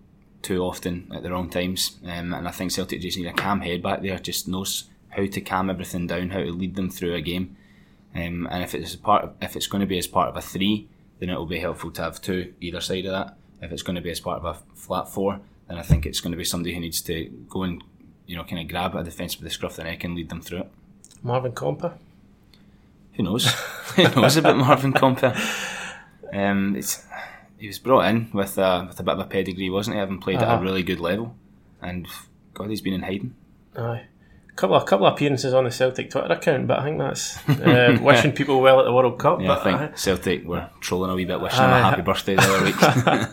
too 0.45 0.61
often 0.61 1.11
at 1.13 1.23
the 1.23 1.31
wrong 1.31 1.49
times. 1.49 1.97
Um, 2.03 2.31
and 2.33 2.47
I 2.47 2.51
think 2.51 2.71
Celtic 2.71 3.01
just 3.01 3.17
need 3.17 3.25
a 3.25 3.33
calm 3.33 3.61
head 3.61 3.81
back 3.81 4.03
there, 4.03 4.19
just 4.19 4.47
knows 4.47 4.83
how 5.09 5.25
to 5.25 5.41
calm 5.41 5.71
everything 5.71 6.05
down, 6.05 6.29
how 6.29 6.39
to 6.39 6.51
lead 6.51 6.75
them 6.75 6.91
through 6.91 7.15
a 7.15 7.21
game. 7.21 7.57
Um, 8.13 8.47
and 8.51 8.63
if 8.63 8.75
it's 8.75 8.93
a 8.93 8.99
part, 8.99 9.23
of, 9.23 9.33
if 9.41 9.55
it's 9.55 9.65
going 9.65 9.81
to 9.81 9.87
be 9.87 9.97
as 9.97 10.05
part 10.05 10.29
of 10.29 10.37
a 10.37 10.41
three, 10.41 10.87
then 11.19 11.31
it 11.31 11.35
will 11.35 11.47
be 11.47 11.59
helpful 11.59 11.89
to 11.91 12.01
have 12.03 12.21
two 12.21 12.53
either 12.61 12.79
side 12.79 13.05
of 13.05 13.11
that. 13.11 13.37
If 13.59 13.71
it's 13.71 13.81
going 13.81 13.95
to 13.95 14.01
be 14.01 14.11
as 14.11 14.19
part 14.19 14.37
of 14.37 14.45
a 14.45 14.75
flat 14.75 15.09
four, 15.09 15.39
then 15.67 15.77
I 15.77 15.81
think 15.81 16.05
it's 16.05 16.21
going 16.21 16.31
to 16.31 16.37
be 16.37 16.43
somebody 16.43 16.75
who 16.75 16.79
needs 16.79 17.01
to 17.01 17.25
go 17.49 17.63
and 17.63 17.83
you 18.27 18.35
know 18.35 18.43
kind 18.43 18.61
of 18.61 18.67
grab 18.67 18.95
a 18.95 19.03
defence 19.03 19.35
with 19.35 19.45
the 19.45 19.49
scruff 19.49 19.71
of 19.71 19.77
the 19.77 19.83
neck 19.85 20.03
and 20.03 20.15
lead 20.15 20.29
them 20.29 20.41
through 20.41 20.59
it. 20.59 20.71
Marvin 21.23 21.53
Compper? 21.53 21.93
Who 23.13 23.23
knows? 23.23 23.51
Who 23.95 24.03
knows 24.03 24.37
about 24.37 24.57
Marvin 24.57 24.93
Compper? 24.93 25.35
Um, 26.33 26.75
it's, 26.75 27.05
he 27.57 27.67
was 27.67 27.79
brought 27.79 28.05
in 28.07 28.29
with 28.33 28.57
a, 28.57 28.85
with 28.88 29.00
a 29.00 29.03
bit 29.03 29.13
of 29.13 29.19
a 29.19 29.25
pedigree, 29.25 29.69
wasn't 29.69 29.95
he? 29.95 30.00
Having 30.00 30.19
played 30.19 30.38
at 30.38 30.43
Uh-huh. 30.43 30.57
a 30.57 30.62
really 30.62 30.83
good 30.83 31.00
level, 31.00 31.35
and 31.81 32.07
God, 32.53 32.69
he's 32.69 32.81
been 32.81 32.93
in 32.93 33.01
hiding. 33.03 33.33
Aye. 33.77 34.03
Couple 34.55 34.77
of 34.77 34.85
couple 34.85 35.05
of 35.05 35.13
appearances 35.13 35.53
on 35.53 35.65
the 35.65 35.71
Celtic 35.71 36.09
Twitter 36.09 36.31
account, 36.31 36.65
but 36.67 36.79
I 36.79 36.83
think 36.83 36.97
that's 36.97 37.38
uh, 37.50 37.97
wishing 38.01 38.31
people 38.31 38.62
well 38.62 38.79
at 38.79 38.83
the 38.85 38.93
World 38.93 39.19
Cup. 39.19 39.41
Yeah, 39.41 39.51
I 39.57 39.63
think 39.63 39.79
aye. 39.81 39.91
Celtic 39.95 40.45
were 40.45 40.69
trolling 40.79 41.12
a 41.12 41.15
wee 41.15 41.25
bit, 41.25 41.41
wishing 41.41 41.59
them 41.59 41.71
a 41.71 41.81
happy 41.83 42.01
birthday 42.01 42.35
the 42.35 42.41
other 42.41 42.63
week. 42.63 43.29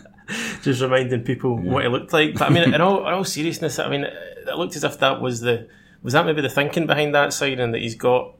just 0.62 0.82
reminding 0.82 1.22
people 1.22 1.56
what 1.56 1.84
it 1.84 1.90
looked 1.90 2.12
like. 2.12 2.34
But 2.34 2.42
I 2.42 2.48
mean, 2.50 2.62
in 2.74 2.80
all, 2.80 3.06
in 3.06 3.14
all 3.14 3.22
seriousness, 3.24 3.78
I 3.78 3.88
mean, 3.88 4.02
it 4.02 4.56
looked 4.56 4.74
as 4.74 4.82
if 4.82 4.98
that 4.98 5.20
was 5.20 5.40
the 5.40 5.68
was 6.02 6.12
that 6.14 6.26
maybe 6.26 6.40
the 6.42 6.48
thinking 6.48 6.86
behind 6.88 7.14
that 7.14 7.32
signing 7.32 7.70
that 7.70 7.80
he's 7.82 7.94
got 7.94 8.34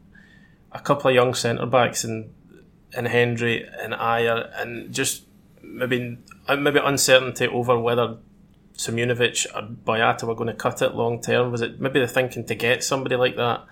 a 0.73 0.81
couple 0.81 1.09
of 1.09 1.15
young 1.15 1.35
centre 1.35 1.67
backs 1.67 2.03
and 2.03 2.33
and 2.97 3.07
Hendry 3.07 3.65
and 3.81 3.93
Ajer 3.93 4.51
and 4.61 4.93
just 4.93 5.23
maybe 5.73 6.19
uh, 6.49 6.57
maybe 6.57 6.79
uncertainty 6.79 7.47
over 7.47 7.79
whether 7.79 8.17
Simunovic 8.77 9.47
or 9.55 9.63
Boyata 9.63 10.25
were 10.25 10.35
going 10.35 10.49
to 10.49 10.55
cut 10.55 10.83
it 10.83 10.95
long 10.95 11.21
term. 11.21 11.51
Was 11.51 11.63
it 11.63 11.81
maybe 11.81 12.01
the 12.01 12.09
thinking 12.09 12.45
to 12.47 12.55
get 12.55 12.85
somebody 12.85 13.17
like 13.17 13.37
that? 13.37 13.65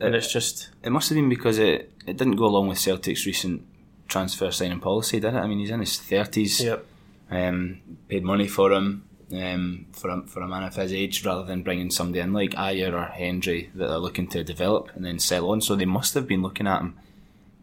and 0.00 0.14
it's 0.14 0.30
just 0.30 0.70
it 0.82 0.90
must 0.90 1.08
have 1.08 1.16
been 1.16 1.28
because 1.28 1.58
it, 1.58 1.92
it 2.06 2.16
didn't 2.16 2.36
go 2.36 2.46
along 2.46 2.68
with 2.68 2.78
Celtic's 2.78 3.26
recent 3.26 3.62
transfer 4.08 4.50
signing 4.50 4.80
policy, 4.80 5.20
did 5.20 5.34
it? 5.34 5.38
I 5.38 5.46
mean, 5.46 5.58
he's 5.58 5.70
in 5.70 5.80
his 5.80 5.98
thirties. 5.98 6.60
Yep. 6.60 6.86
Um, 7.28 7.80
paid 8.08 8.22
money 8.22 8.46
for 8.46 8.72
him 8.72 9.04
um, 9.32 9.86
for 9.92 10.10
a, 10.10 10.22
for 10.22 10.42
a 10.42 10.48
man 10.48 10.62
of 10.62 10.76
his 10.76 10.92
age, 10.92 11.24
rather 11.24 11.44
than 11.44 11.62
bringing 11.62 11.90
somebody 11.90 12.20
in 12.20 12.32
like 12.32 12.52
Ajer 12.52 12.92
or 12.92 13.06
Hendry 13.06 13.70
that 13.74 13.88
they're 13.88 13.98
looking 13.98 14.28
to 14.28 14.44
develop 14.44 14.90
and 14.94 15.04
then 15.04 15.18
sell 15.18 15.50
on. 15.50 15.60
So 15.60 15.74
they 15.74 15.86
must 15.86 16.14
have 16.14 16.28
been 16.28 16.42
looking 16.42 16.66
at 16.66 16.80
him 16.80 16.96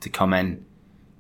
to 0.02 0.10
come 0.10 0.34
in 0.34 0.66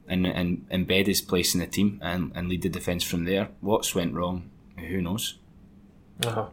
and, 0.07 0.25
and 0.27 0.67
embed 0.69 1.07
his 1.07 1.21
place 1.21 1.53
in 1.53 1.59
the 1.59 1.67
team 1.67 1.99
and, 2.01 2.31
and 2.35 2.49
lead 2.49 2.61
the 2.61 2.69
defence 2.69 3.03
from 3.03 3.25
there. 3.25 3.49
What's 3.61 3.95
went 3.95 4.13
wrong? 4.13 4.49
Who 4.77 5.01
knows? 5.01 5.37
Uh-huh. 6.25 6.47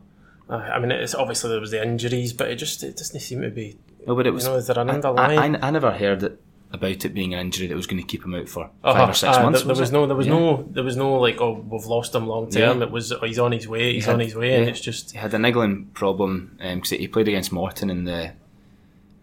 Uh, 0.48 0.54
I 0.56 0.78
mean, 0.80 0.90
it's 0.90 1.14
obviously 1.14 1.50
there 1.50 1.60
was 1.60 1.70
the 1.70 1.82
injuries, 1.82 2.32
but 2.32 2.50
it 2.50 2.56
just 2.56 2.82
it 2.82 2.96
doesn't 2.96 3.20
seem 3.20 3.42
to 3.42 3.50
be. 3.50 3.78
No, 4.06 4.16
but 4.16 4.26
it 4.26 4.32
was. 4.32 4.44
You 4.44 4.50
know, 4.50 4.56
is 4.56 4.66
there 4.66 4.78
an 4.78 4.90
I- 4.90 4.94
underlying? 4.94 5.56
I, 5.56 5.58
I, 5.58 5.68
I 5.68 5.70
never 5.70 5.92
heard 5.92 6.22
it 6.22 6.40
about 6.72 7.04
it 7.04 7.14
being 7.14 7.34
an 7.34 7.40
injury 7.40 7.66
that 7.66 7.74
was 7.76 7.86
going 7.86 8.00
to 8.02 8.06
keep 8.06 8.24
him 8.24 8.34
out 8.34 8.48
for 8.48 8.64
Uh-huh. 8.82 8.92
five 8.94 9.08
or 9.10 9.14
six 9.14 9.36
Uh, 9.36 9.42
months. 9.42 9.62
There, 9.62 9.74
was 9.74 9.90
it? 9.90 9.92
no, 9.92 10.06
there 10.06 10.16
was 10.16 10.26
Yeah. 10.26 10.32
no, 10.34 10.68
there 10.70 10.84
was 10.84 10.96
no 10.96 11.14
like, 11.14 11.40
oh, 11.40 11.64
we've 11.68 11.84
lost 11.86 12.14
him 12.14 12.26
long 12.26 12.48
term. 12.50 12.78
Yeah. 12.78 12.84
It 12.86 12.90
was, 12.92 13.12
oh, 13.12 13.20
he's 13.24 13.38
on 13.38 13.52
his 13.52 13.66
way, 13.68 13.92
he's 13.94 14.06
had- 14.06 14.14
on 14.14 14.20
his 14.20 14.34
way, 14.36 14.54
and 14.56 14.68
it's 14.68 14.80
just 14.80 15.12
he 15.12 15.18
had 15.18 15.34
a 15.34 15.38
niggling 15.38 15.86
problem 15.94 16.56
because 16.58 16.90
he 16.90 17.06
played 17.08 17.28
against 17.28 17.52
Morton 17.52 17.90
in 17.90 18.04
the 18.04 18.32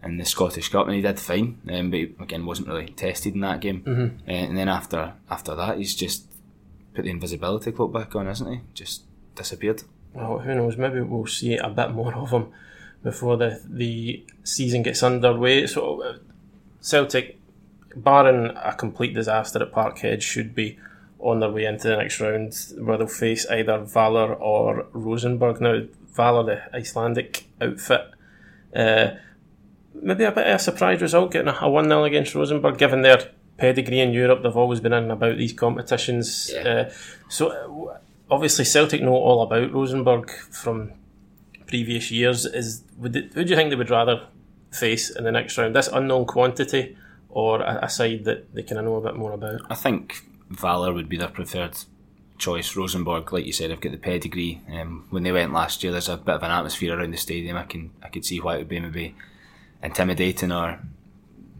in 0.02 0.16
the 0.16 0.24
Scottish 0.24 0.68
Cup 0.68 0.86
and 0.86 0.94
he 0.94 1.02
did 1.02 1.18
fine, 1.18 1.58
um, 1.72 1.90
but 1.90 1.98
he, 1.98 2.14
again 2.20 2.46
wasn't 2.46 2.68
really 2.68 2.88
tested 2.88 3.34
in 3.34 3.40
that 3.40 3.60
game. 3.60 3.82
Mm-hmm. 3.82 4.28
Uh, 4.28 4.32
and 4.32 4.56
then 4.56 4.68
after 4.68 5.14
after 5.30 5.54
that, 5.54 5.78
he's 5.78 5.94
just 5.94 6.24
put 6.94 7.04
the 7.04 7.10
invisibility 7.10 7.72
cloak 7.72 7.92
back 7.92 8.14
on, 8.14 8.26
hasn't 8.26 8.50
he? 8.50 8.60
Just 8.74 9.02
disappeared. 9.34 9.82
well, 10.12 10.38
who 10.38 10.54
knows? 10.54 10.76
Maybe 10.76 11.00
we'll 11.00 11.26
see 11.26 11.56
a 11.56 11.68
bit 11.68 11.90
more 11.90 12.14
of 12.14 12.30
him 12.30 12.48
before 13.02 13.36
the 13.36 13.60
the 13.64 14.24
season 14.44 14.82
gets 14.82 15.02
underway. 15.02 15.66
So 15.66 16.02
uh, 16.02 16.18
Celtic, 16.80 17.38
barring 17.96 18.56
a 18.56 18.74
complete 18.74 19.14
disaster 19.14 19.62
at 19.62 19.72
Parkhead, 19.72 20.22
should 20.22 20.54
be 20.54 20.78
on 21.18 21.40
their 21.40 21.50
way 21.50 21.64
into 21.64 21.88
the 21.88 21.96
next 21.96 22.20
round, 22.20 22.54
where 22.78 22.96
they'll 22.96 23.08
face 23.08 23.46
either 23.50 23.80
Valur 23.80 24.40
or 24.40 24.86
Rosenborg. 24.92 25.60
Now, 25.60 25.82
Valur, 26.14 26.46
the 26.46 26.76
Icelandic 26.76 27.48
outfit. 27.60 28.10
Uh, 28.74 29.10
maybe 30.02 30.24
a 30.24 30.32
bit 30.32 30.46
of 30.46 30.56
a 30.56 30.58
surprise 30.58 31.00
result 31.00 31.32
getting 31.32 31.48
a 31.48 31.68
1 31.68 31.84
0 31.84 32.04
against 32.04 32.34
Rosenborg, 32.34 32.78
given 32.78 33.02
their 33.02 33.30
pedigree 33.56 34.00
in 34.00 34.12
Europe. 34.12 34.42
They've 34.42 34.56
always 34.56 34.80
been 34.80 34.92
in 34.92 35.04
and 35.04 35.12
about 35.12 35.36
these 35.36 35.52
competitions. 35.52 36.50
Yeah. 36.52 36.68
Uh, 36.68 36.90
so, 37.28 37.88
uh, 37.88 37.98
obviously, 38.30 38.64
Celtic 38.64 39.02
know 39.02 39.14
all 39.14 39.42
about 39.42 39.72
Rosenborg 39.72 40.30
from 40.30 40.92
previous 41.66 42.10
years. 42.10 42.46
Is 42.46 42.84
would 42.96 43.16
it, 43.16 43.32
Who 43.34 43.44
do 43.44 43.50
you 43.50 43.56
think 43.56 43.70
they 43.70 43.76
would 43.76 43.90
rather 43.90 44.26
face 44.72 45.10
in 45.10 45.24
the 45.24 45.32
next 45.32 45.58
round? 45.58 45.74
This 45.74 45.88
unknown 45.88 46.26
quantity 46.26 46.96
or 47.28 47.60
a, 47.60 47.80
a 47.82 47.88
side 47.88 48.24
that 48.24 48.54
they 48.54 48.62
kind 48.62 48.78
of 48.78 48.84
know 48.84 48.96
a 48.96 49.02
bit 49.02 49.16
more 49.16 49.32
about? 49.32 49.60
I 49.70 49.74
think 49.74 50.24
Valur 50.50 50.94
would 50.94 51.08
be 51.08 51.16
their 51.16 51.28
preferred 51.28 51.76
choice. 52.38 52.76
Rosenborg, 52.76 53.32
like 53.32 53.44
you 53.44 53.52
said, 53.52 53.70
have 53.70 53.80
got 53.80 53.92
the 53.92 53.98
pedigree. 53.98 54.62
Um, 54.72 55.06
when 55.10 55.24
they 55.24 55.32
went 55.32 55.52
last 55.52 55.82
year, 55.82 55.92
there's 55.92 56.08
a 56.08 56.16
bit 56.16 56.36
of 56.36 56.42
an 56.42 56.50
atmosphere 56.50 56.98
around 56.98 57.12
the 57.12 57.18
stadium. 57.18 57.56
I 57.56 57.64
can 57.64 57.90
I 58.02 58.08
could 58.08 58.24
see 58.24 58.40
why 58.40 58.54
it 58.54 58.58
would 58.58 58.68
be 58.68 58.80
maybe 58.80 59.14
intimidating 59.82 60.52
or 60.52 60.80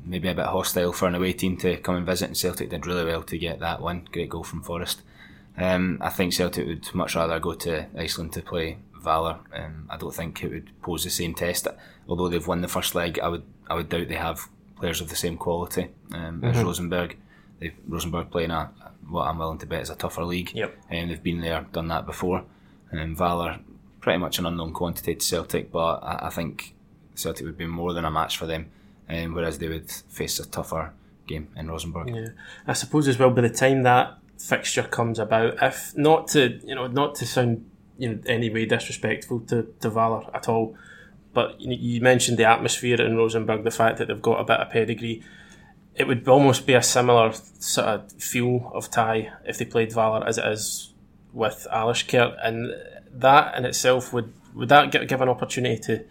maybe 0.04 0.28
a 0.28 0.34
bit 0.34 0.46
hostile 0.46 0.92
for 0.92 1.06
an 1.06 1.14
away 1.14 1.32
team 1.32 1.56
to 1.58 1.76
come 1.78 1.96
and 1.96 2.06
visit. 2.06 2.28
And 2.28 2.36
Celtic 2.36 2.70
did 2.70 2.86
really 2.86 3.04
well 3.04 3.22
to 3.22 3.38
get 3.38 3.60
that 3.60 3.80
one. 3.80 4.08
Great 4.10 4.30
goal 4.30 4.44
from 4.44 4.62
Forrest. 4.62 5.02
Um, 5.56 5.98
I 6.00 6.08
think 6.08 6.32
Celtic 6.32 6.66
would 6.66 6.94
much 6.94 7.14
rather 7.14 7.38
go 7.40 7.54
to 7.54 7.86
Iceland 7.96 8.32
to 8.34 8.42
play 8.42 8.78
Valur. 9.02 9.38
Um, 9.52 9.88
I 9.90 9.96
don't 9.96 10.14
think 10.14 10.42
it 10.42 10.50
would 10.50 10.70
pose 10.82 11.04
the 11.04 11.10
same 11.10 11.34
test. 11.34 11.66
Although 12.08 12.28
they've 12.28 12.46
won 12.46 12.60
the 12.60 12.68
first 12.68 12.94
leg, 12.94 13.18
I 13.18 13.28
would 13.28 13.42
I 13.68 13.74
would 13.74 13.88
doubt 13.88 14.08
they 14.08 14.14
have 14.14 14.48
players 14.76 15.00
of 15.00 15.08
the 15.08 15.16
same 15.16 15.36
quality 15.36 15.88
um, 16.12 16.42
as 16.44 16.62
Rosenborg. 16.62 17.16
They've, 17.58 17.74
Rosenborg 17.86 18.30
playing 18.30 18.52
a 18.52 18.70
what 19.08 19.26
I'm 19.26 19.38
willing 19.38 19.58
to 19.58 19.66
bet 19.66 19.82
is 19.82 19.90
a 19.90 19.96
tougher 19.96 20.24
league. 20.24 20.52
Yep. 20.54 20.76
And 20.90 21.10
they've 21.10 21.22
been 21.22 21.40
there, 21.40 21.66
done 21.72 21.88
that 21.88 22.06
before. 22.06 22.44
Um, 22.92 23.16
Valur, 23.16 23.60
pretty 24.00 24.18
much 24.18 24.38
an 24.38 24.46
unknown 24.46 24.72
quantity 24.72 25.14
to 25.14 25.24
Celtic, 25.24 25.72
but 25.72 26.02
I, 26.02 26.26
I 26.26 26.30
think 26.30 26.74
Celtic 27.18 27.44
would 27.46 27.58
be 27.58 27.66
more 27.66 27.92
than 27.92 28.04
a 28.04 28.10
match 28.10 28.38
for 28.38 28.46
them. 28.46 28.70
Um, 29.10 29.34
whereas 29.34 29.58
they 29.58 29.68
would 29.68 29.90
face 29.90 30.38
a 30.38 30.46
tougher 30.46 30.92
game 31.26 31.48
in 31.56 31.70
Rosenborg. 31.70 32.14
Yeah, 32.14 32.28
I 32.66 32.74
suppose 32.74 33.08
as 33.08 33.18
well. 33.18 33.30
By 33.30 33.42
the 33.42 33.50
time 33.50 33.82
that 33.84 34.18
fixture 34.38 34.82
comes 34.82 35.18
about, 35.18 35.62
if 35.62 35.96
not 35.96 36.28
to 36.28 36.60
you 36.64 36.74
know 36.74 36.86
not 36.88 37.14
to 37.16 37.26
sound 37.26 37.68
you 37.96 38.10
know 38.10 38.20
any 38.26 38.50
way 38.50 38.66
disrespectful 38.66 39.40
to, 39.40 39.62
to 39.80 39.90
Valur 39.90 40.28
at 40.34 40.48
all, 40.48 40.76
but 41.32 41.60
you, 41.60 42.00
mentioned 42.00 42.38
the 42.38 42.44
atmosphere 42.44 43.00
in 43.00 43.16
Rosenborg, 43.16 43.64
the 43.64 43.70
fact 43.70 43.98
that 43.98 44.08
they've 44.08 44.22
got 44.22 44.40
a 44.40 44.44
bit 44.44 44.60
of 44.60 44.70
pedigree. 44.70 45.22
It 45.94 46.06
would 46.06 46.28
almost 46.28 46.66
be 46.66 46.74
a 46.74 46.82
similar 46.82 47.32
sort 47.32 47.88
of 47.88 48.12
feel 48.12 48.70
of 48.72 48.90
tie 48.90 49.32
if 49.44 49.58
they 49.58 49.64
played 49.64 49.90
Valur 49.90 50.24
as 50.26 50.38
it 50.38 50.46
is 50.46 50.92
with 51.32 51.66
Alashkert, 51.72 52.36
and 52.42 52.72
that 53.10 53.56
in 53.56 53.64
itself 53.64 54.12
would 54.12 54.32
would 54.54 54.68
that 54.68 54.90
give 54.90 55.20
an 55.20 55.28
opportunity 55.28 55.80
to 55.82 56.04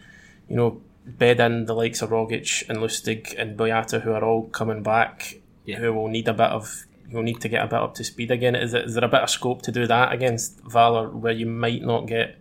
you 0.49 0.55
know 0.55 0.81
bed 1.07 1.39
in 1.39 1.65
the 1.65 1.73
likes 1.73 2.01
of 2.01 2.09
Rogic 2.09 2.67
and 2.69 2.79
Lustig 2.79 3.33
and 3.37 3.57
Boyata 3.57 4.01
who 4.01 4.11
are 4.11 4.23
all 4.23 4.43
coming 4.49 4.83
back 4.83 5.39
Yeah. 5.65 5.77
who 5.77 5.93
will 5.93 6.09
need 6.09 6.27
a 6.27 6.33
bit 6.33 6.49
of 6.49 6.85
you'll 7.09 7.23
need 7.23 7.39
to 7.41 7.47
get 7.47 7.63
a 7.63 7.67
bit 7.67 7.79
up 7.79 7.95
to 7.95 8.03
speed 8.03 8.31
again. 8.31 8.53
Is, 8.55 8.73
it, 8.73 8.85
is 8.85 8.93
there 8.95 9.05
a 9.05 9.07
bit 9.07 9.21
of 9.21 9.29
scope 9.29 9.61
to 9.61 9.71
do 9.71 9.87
that 9.87 10.11
against 10.11 10.61
Valur 10.65 11.13
where 11.13 11.33
you 11.33 11.45
might 11.45 11.81
not 11.81 12.05
get 12.05 12.37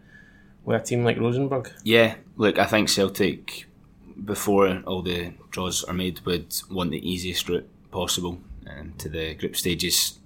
with 0.65 0.83
a 0.83 0.85
team 0.85 1.05
like 1.05 1.19
Rosenborg? 1.19 1.71
Yeah, 1.85 2.17
look, 2.37 2.59
I 2.59 2.65
think 2.67 2.89
Celtic, 2.89 3.67
before 4.25 4.83
all 4.85 5.03
the 5.03 5.33
draws 5.53 5.85
are 5.85 5.95
made, 5.95 6.21
would 6.25 6.53
want 6.69 6.91
the 6.91 7.09
easiest 7.09 7.49
route 7.49 7.69
possible 7.93 8.41
um, 8.69 8.95
to 8.99 9.09
the 9.09 9.35
group 9.35 9.55
stages. 9.57 10.19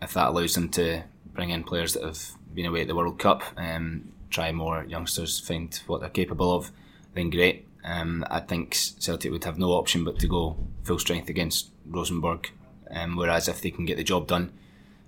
If 0.00 0.14
that 0.14 0.28
allows 0.28 0.54
them 0.54 0.68
to 0.70 1.02
bring 1.34 1.50
in 1.50 1.64
players 1.64 1.94
that 1.94 2.04
have 2.04 2.22
been 2.54 2.66
away 2.66 2.82
at 2.82 2.86
the 2.86 2.94
World 2.94 3.18
Cup, 3.18 3.42
um, 3.56 4.12
try 4.30 4.52
more 4.52 4.84
youngsters, 4.84 5.40
find 5.40 5.74
what 5.88 6.00
they're 6.00 6.08
capable 6.10 6.54
of, 6.54 6.70
then 7.14 7.30
great. 7.30 7.66
Um, 7.88 8.24
I 8.30 8.40
think 8.40 8.74
Celtic 8.74 9.32
would 9.32 9.44
have 9.44 9.58
no 9.58 9.72
option 9.72 10.04
but 10.04 10.18
to 10.18 10.28
go 10.28 10.56
full 10.84 10.98
strength 10.98 11.30
against 11.30 11.70
Rosenborg. 11.86 12.50
Um, 12.90 13.16
whereas 13.16 13.48
if 13.48 13.62
they 13.62 13.70
can 13.70 13.86
get 13.86 13.96
the 13.96 14.04
job 14.04 14.26
done 14.26 14.52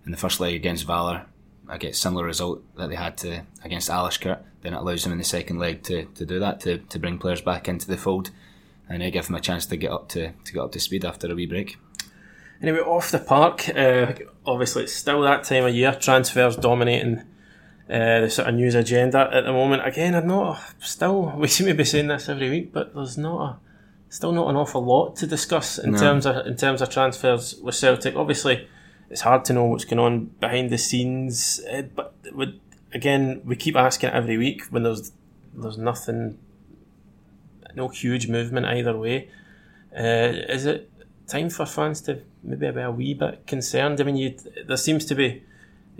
in 0.06 0.12
the 0.12 0.16
first 0.16 0.40
leg 0.40 0.54
against 0.54 0.86
Valur, 0.86 1.26
I 1.68 1.76
get 1.76 1.94
similar 1.94 2.24
result 2.24 2.62
that 2.76 2.88
they 2.88 2.96
had 2.96 3.18
to 3.18 3.42
against 3.62 3.90
Alashkert, 3.90 4.40
then 4.62 4.72
it 4.72 4.78
allows 4.78 5.02
them 5.02 5.12
in 5.12 5.18
the 5.18 5.24
second 5.24 5.58
leg 5.58 5.82
to, 5.84 6.04
to 6.06 6.24
do 6.24 6.40
that, 6.40 6.60
to, 6.60 6.78
to 6.78 6.98
bring 6.98 7.18
players 7.18 7.42
back 7.42 7.68
into 7.68 7.86
the 7.86 7.96
fold 7.96 8.30
and 8.88 9.02
uh, 9.02 9.10
give 9.10 9.26
them 9.26 9.36
a 9.36 9.40
chance 9.40 9.66
to 9.66 9.76
get 9.76 9.92
up 9.92 10.08
to, 10.10 10.32
to 10.32 10.52
get 10.52 10.62
up 10.62 10.72
to 10.72 10.80
speed 10.80 11.04
after 11.04 11.30
a 11.30 11.34
wee 11.34 11.46
break. 11.46 11.76
Anyway, 12.62 12.78
off 12.78 13.10
the 13.10 13.18
park, 13.18 13.68
uh, 13.68 14.14
obviously 14.44 14.84
it's 14.84 14.94
still 14.94 15.20
that 15.22 15.44
time 15.44 15.64
of 15.64 15.74
year, 15.74 15.96
transfers 16.00 16.56
dominating 16.56 17.22
uh, 17.90 18.20
the 18.20 18.30
sort 18.30 18.48
of 18.48 18.54
news 18.54 18.74
agenda 18.74 19.28
at 19.32 19.44
the 19.44 19.52
moment. 19.52 19.86
Again, 19.86 20.14
I'm 20.14 20.26
not 20.26 20.60
still. 20.78 21.32
We 21.36 21.48
seem 21.48 21.66
to 21.66 21.74
be 21.74 21.84
saying 21.84 22.08
this 22.08 22.28
every 22.28 22.48
week, 22.50 22.72
but 22.72 22.94
there's 22.94 23.18
not 23.18 23.40
a 23.42 23.56
still 24.12 24.32
not 24.32 24.48
an 24.48 24.56
awful 24.56 24.84
lot 24.84 25.16
to 25.16 25.26
discuss 25.26 25.78
in 25.78 25.92
No. 25.92 25.98
terms 25.98 26.26
of 26.26 26.46
in 26.46 26.56
terms 26.56 26.82
of 26.82 26.90
transfers 26.90 27.56
with 27.62 27.74
Celtic. 27.74 28.14
Obviously, 28.16 28.68
it's 29.08 29.22
hard 29.22 29.44
to 29.46 29.52
know 29.52 29.64
what's 29.64 29.84
going 29.84 29.98
on 29.98 30.26
behind 30.40 30.70
the 30.70 30.78
scenes, 30.78 31.60
uh, 31.72 31.82
but 31.82 32.14
again, 32.92 33.40
we 33.44 33.56
keep 33.56 33.76
asking 33.76 34.10
it 34.10 34.14
every 34.14 34.36
week 34.38 34.62
when 34.70 34.82
there's 34.84 35.12
there's 35.54 35.78
nothing, 35.78 36.38
no 37.74 37.88
huge 37.88 38.28
movement 38.28 38.66
either 38.66 38.96
way. 38.96 39.28
Uh, 39.96 40.32
is 40.48 40.66
it 40.66 40.90
time 41.26 41.50
for 41.50 41.66
fans 41.66 42.00
to 42.02 42.20
maybe 42.42 42.70
be 42.70 42.80
a 42.80 42.90
wee 42.90 43.14
bit 43.14 43.46
concerned? 43.46 44.00
I 44.00 44.04
mean, 44.04 44.16
you, 44.16 44.36
there 44.66 44.76
seems 44.76 45.04
to 45.06 45.14
be 45.14 45.42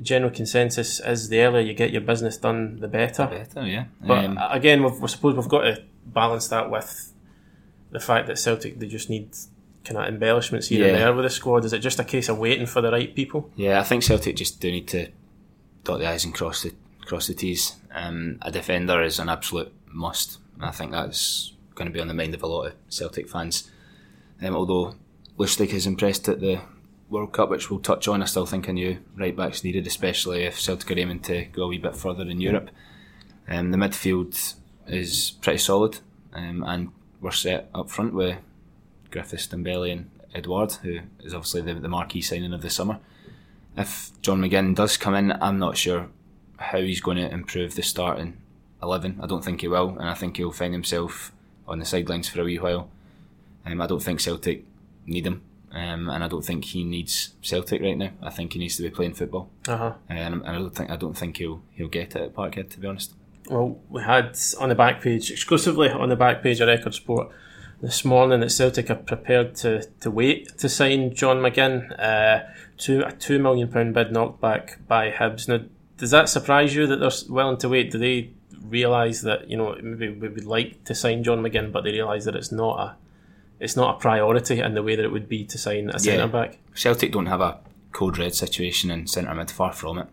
the 0.01 0.05
general 0.07 0.31
consensus 0.31 0.99
is 0.99 1.29
the 1.29 1.41
earlier 1.41 1.61
you 1.61 1.75
get 1.75 1.91
your 1.91 2.01
business 2.01 2.39
done, 2.39 2.81
the 2.81 2.89
better. 2.89 3.27
Better, 3.27 3.67
yeah. 3.67 3.85
But 4.01 4.25
Um, 4.25 4.39
again, 4.51 4.83
we've, 4.83 5.11
suppose 5.11 5.37
we've 5.37 5.47
got 5.47 5.61
to 5.65 5.83
balance 6.07 6.49
that 6.49 6.71
with 6.71 7.13
the 7.91 8.01
fact 8.01 8.27
that 8.29 8.39
Celtic 8.39 8.79
they 8.79 8.87
just 8.87 9.11
need 9.11 9.29
kind 9.85 9.99
of 9.99 10.07
embellishments 10.07 10.69
here 10.69 10.87
and 10.87 10.97
there 10.97 11.13
with 11.13 11.27
the 11.27 11.31
squad. 11.31 11.67
Is 11.67 11.75
it 11.75 11.81
just 11.81 12.01
a 12.01 12.05
case 12.05 12.31
of 12.31 12.39
waiting 12.39 12.65
for 12.65 12.81
the 12.81 12.91
right 12.91 13.15
people? 13.15 13.51
Yeah, 13.57 13.79
I 13.79 13.83
think 13.83 14.03
Celtic 14.03 14.37
just 14.37 14.59
do 14.59 14.71
need 14.71 14.89
to 14.89 15.09
dot 15.85 15.99
the 15.99 16.09
i's 16.09 16.25
and 16.25 16.35
cross 16.35 16.63
the 16.63 16.73
cross 17.05 17.27
the 17.27 17.35
t's. 17.35 17.77
Um, 17.95 18.39
a 18.41 18.51
defender 18.51 19.03
is 19.03 19.19
an 19.19 19.29
absolute 19.29 19.71
must. 19.93 20.39
and 20.57 20.65
I 20.65 20.71
think 20.71 20.93
that's 20.93 21.53
going 21.75 21.89
to 21.89 21.93
be 21.93 22.01
on 22.01 22.09
the 22.09 22.15
mind 22.15 22.35
of 22.35 22.43
a 22.43 22.47
lot 22.47 22.69
of 22.69 22.73
Celtic 22.89 23.29
fans. 23.29 23.71
Um, 24.41 24.57
although 24.57 24.95
Lustig 25.39 25.73
has 25.73 25.87
impressed 25.87 26.27
at 26.27 26.41
the 26.41 26.61
World 27.11 27.33
Cup, 27.33 27.51
which 27.51 27.71
we'll 27.71 27.81
touch 27.81 28.09
on, 28.09 28.23
I 28.23 28.27
still 28.27 28.47
think 28.47 28.69
a 28.69 28.73
new 28.73 28.99
right 29.17 29.37
back's 29.37 29.65
needed, 29.65 29.87
especially 29.87 30.45
if 30.45 30.61
Celtic 30.61 30.91
are 30.91 30.99
aiming 30.99 31.21
to 31.21 31.45
go 31.47 31.65
a 31.65 31.69
wee 31.69 31.79
bit 31.79 31.97
further 31.97 32.23
in 32.23 32.41
Europe. 32.41 32.71
Um, 33.49 33.73
the 33.73 33.79
midfield 33.79 34.55
is 34.87 35.33
pretty 35.43 35.59
solid, 35.59 35.99
um, 36.33 36.63
and 36.63 36.91
we're 37.21 37.33
set 37.33 37.69
up 37.75 37.91
front 37.91 38.15
with 38.15 38.39
Griffiths, 39.11 39.49
Dembele, 39.49 39.93
and 39.93 40.11
Edouard, 40.35 40.73
who 40.83 41.01
is 41.21 41.35
obviously 41.35 41.63
the, 41.63 41.75
the 41.75 41.89
marquee 41.89 42.23
signing 42.23 42.53
of 42.53 42.63
the 42.63 42.71
summer 42.71 43.01
if 43.77 44.11
John 44.23 44.41
McGinn 44.41 44.75
does 44.75 44.97
come 44.97 45.15
in, 45.15 45.33
I'm 45.33 45.59
not 45.59 45.77
sure 45.77 46.09
how 46.59 46.81
he's 46.81 47.01
going 47.01 47.17
to 47.17 47.33
improve 47.33 47.75
the 47.75 47.83
starting 47.83 48.37
11. 48.83 49.19
I 49.23 49.27
don't 49.27 49.45
think 49.45 49.61
he 49.61 49.69
will, 49.69 49.91
and 49.99 50.09
I 50.09 50.15
think 50.15 50.37
he'll 50.37 50.53
find 50.53 50.73
himself 50.73 51.33
on 51.67 51.79
the 51.79 51.85
sidelines 51.85 52.29
for 52.29 52.41
a 52.41 52.45
wee 52.45 52.59
while. 52.59 52.91
Um, 53.65 53.81
I 53.81 53.87
don't 53.87 54.03
think 54.03 54.21
Celtic 54.21 54.65
need 55.07 55.27
him. 55.27 55.43
Um, 55.73 56.09
and 56.11 56.23
I 56.25 56.29
don't 56.29 56.45
think 56.45 56.65
he 56.65 56.85
needs 56.85 57.35
Celtic 57.43 57.81
right 57.83 57.97
now. 57.97 58.11
I 58.23 58.31
think 58.31 58.53
he 58.53 58.59
needs 58.59 58.77
to 58.77 58.83
be 58.83 58.91
playing 58.91 59.15
football, 59.15 59.51
Uh-huh. 59.69 59.93
and, 60.09 60.35
and 60.35 60.47
I 60.49 60.55
don't 60.59 60.75
think 60.75 60.91
I 60.91 60.97
don't 60.97 61.17
think 61.17 61.37
he'll 61.39 61.63
he'll 61.73 61.89
get 61.89 62.17
it 62.17 62.23
at 62.23 62.35
Parkhead. 62.35 62.71
To 62.71 62.81
be 62.81 62.87
honest, 62.89 63.15
Well, 63.49 63.79
we 63.89 64.03
had 64.03 64.37
on 64.61 64.69
the 64.69 64.75
back 64.75 65.01
page, 65.03 65.31
exclusively 65.31 65.89
on 65.89 66.09
the 66.09 66.17
back 66.17 66.43
page 66.43 66.61
of 66.61 66.69
Record 66.69 66.95
Sport, 66.95 67.29
this 67.81 68.05
morning 68.05 68.41
that 68.41 68.51
Celtic 68.51 68.91
are 68.91 68.95
prepared 68.97 69.55
to, 69.57 69.83
to 70.01 70.11
wait 70.11 70.59
to 70.59 70.69
sign 70.69 71.15
John 71.15 71.39
McGinn. 71.39 71.99
Uh, 71.99 72.45
two, 72.77 73.01
a 73.01 73.13
£2 73.13 73.41
million 73.41 73.93
bid 73.93 74.13
knocked 74.13 74.41
back 74.41 74.79
by 74.87 75.11
Hibs. 75.11 75.49
Now, 75.49 75.61
does 75.97 76.11
that 76.13 76.29
surprise 76.29 76.75
you 76.75 76.87
that 76.87 76.97
they're 77.01 77.11
willing 77.35 77.59
to 77.59 77.69
wait? 77.69 77.91
Do 77.91 77.99
they 77.99 78.31
realise 78.63 79.23
that, 79.23 79.49
you 79.51 79.57
know, 79.57 79.75
maybe 79.83 80.09
we 80.11 80.29
would 80.29 80.45
like 80.45 80.85
to 80.85 80.95
sign 80.95 81.25
John 81.25 81.43
McGinn, 81.43 81.73
but 81.73 81.85
they 81.85 81.93
realise 81.93 82.25
that 82.27 82.37
it's 82.37 82.53
not 82.53 82.79
a 82.79 82.97
it's 83.61 83.77
not 83.77 83.97
a 83.97 83.99
priority 83.99 84.59
in 84.61 84.75
the 84.75 84.83
way 84.83 84.97
that 84.97 85.05
it 85.05 85.13
would 85.13 85.29
be 85.29 85.45
to 85.45 85.59
sign 85.59 85.91
a 85.91 85.99
centre 85.99 86.27
back? 86.27 86.59
Celtic 86.75 87.13
don't 87.13 87.27
have 87.27 87.41
a 87.41 87.59
code 87.93 88.19
red 88.19 88.35
situation 88.35 88.91
in 88.91 89.07
centre 89.07 89.35
mid, 89.35 89.51
far 89.51 89.73
from 89.73 89.99
it. 89.99 90.07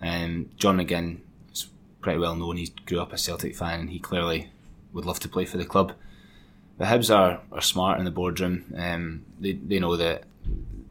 Um, 0.00 0.50
John 0.56 0.80
again 0.80 1.22
is 1.52 1.66
pretty 2.00 2.18
well 2.18 2.36
known. 2.36 2.56
He 2.56 2.72
grew 2.86 3.00
up 3.00 3.12
a 3.12 3.18
Celtic 3.18 3.56
fan 3.56 3.80
and 3.80 3.90
he 3.90 3.98
clearly 3.98 4.50
would 4.92 5.04
love 5.04 5.20
to 5.20 5.28
play 5.28 5.44
for 5.44 5.56
the 5.58 5.64
club. 5.64 5.92
The 6.78 6.84
Hibs 6.86 7.14
are, 7.14 7.40
are 7.52 7.60
smart 7.60 7.98
in 7.98 8.04
the 8.04 8.10
boardroom. 8.10 8.72
Um, 8.76 9.24
they, 9.40 9.52
they 9.52 9.78
know 9.78 9.96
that 9.96 10.24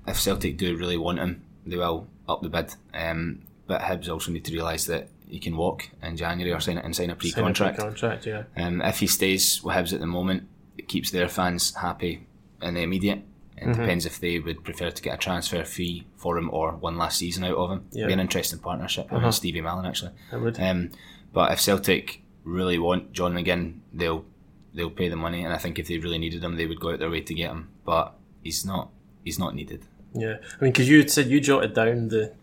if 0.07 0.19
Celtic 0.19 0.57
do 0.57 0.77
really 0.77 0.97
want 0.97 1.19
him, 1.19 1.43
they 1.65 1.77
will 1.77 2.07
up 2.27 2.41
the 2.41 2.49
bid. 2.49 2.73
Um, 2.93 3.43
but 3.67 3.81
Hibs 3.81 4.09
also 4.09 4.31
need 4.31 4.45
to 4.45 4.53
realise 4.53 4.85
that 4.85 5.07
he 5.27 5.39
can 5.39 5.55
walk 5.55 5.89
in 6.01 6.17
January 6.17 6.53
or 6.53 6.59
sign 6.59 6.77
and 6.77 6.95
sign 6.95 7.09
a 7.09 7.15
pre 7.15 7.31
Sign 7.31 7.43
a 7.43 7.47
contract. 7.47 7.77
contract, 7.77 8.25
yeah. 8.25 8.43
Um, 8.57 8.81
if 8.81 8.99
he 8.99 9.07
stays 9.07 9.63
with 9.63 9.75
Hibs 9.75 9.93
at 9.93 9.99
the 9.99 10.07
moment, 10.07 10.47
it 10.77 10.87
keeps 10.87 11.11
their 11.11 11.27
fans 11.27 11.75
happy 11.75 12.25
in 12.61 12.73
the 12.75 12.81
immediate. 12.81 13.23
It 13.55 13.77
depends 13.77 14.05
if 14.05 14.19
they 14.19 14.39
would 14.39 14.63
prefer 14.65 14.89
to 14.89 15.01
get 15.01 15.13
a 15.13 15.17
transfer 15.17 15.63
fee 15.63 16.05
for 16.17 16.37
him 16.37 16.49
or 16.51 16.73
one 16.73 16.97
last 16.97 17.17
season 17.19 17.45
out 17.45 17.55
of 17.55 17.71
him. 17.71 17.85
Yeah. 17.91 18.07
Be 18.07 18.13
an 18.13 18.19
interesting 18.19 18.59
partnership, 18.59 19.09
and 19.11 19.33
Stevie 19.33 19.61
Mallan 19.61 19.87
actually. 19.87 20.11
It 20.33 20.37
would. 20.37 20.59
Um, 20.59 20.91
but 21.31 21.51
if 21.53 21.61
Celtic 21.61 22.21
really 22.43 22.77
want 22.77 23.13
John 23.13 23.33
McGinn, 23.33 23.79
they'll 23.93 24.25
they'll 24.73 24.89
pay 24.89 25.07
the 25.07 25.15
money, 25.15 25.43
and 25.43 25.53
I 25.53 25.57
think 25.57 25.79
if 25.79 25.87
they 25.87 25.97
really 25.97 26.17
needed 26.17 26.43
him, 26.43 26.57
they 26.57 26.65
would 26.65 26.79
go 26.79 26.91
out 26.91 26.99
their 26.99 27.09
way 27.09 27.21
to 27.21 27.33
get 27.33 27.51
him. 27.51 27.69
But 27.85 28.13
he's 28.43 28.65
not 28.65 28.89
he's 29.23 29.39
not 29.39 29.55
needed. 29.55 29.85
Yeah, 30.13 30.37
I 30.59 30.63
mean, 30.63 30.71
because 30.71 30.89
you 30.89 31.07
said 31.07 31.27
you 31.27 31.39
jotted 31.39 31.73
down 31.73 32.09
the 32.09 32.33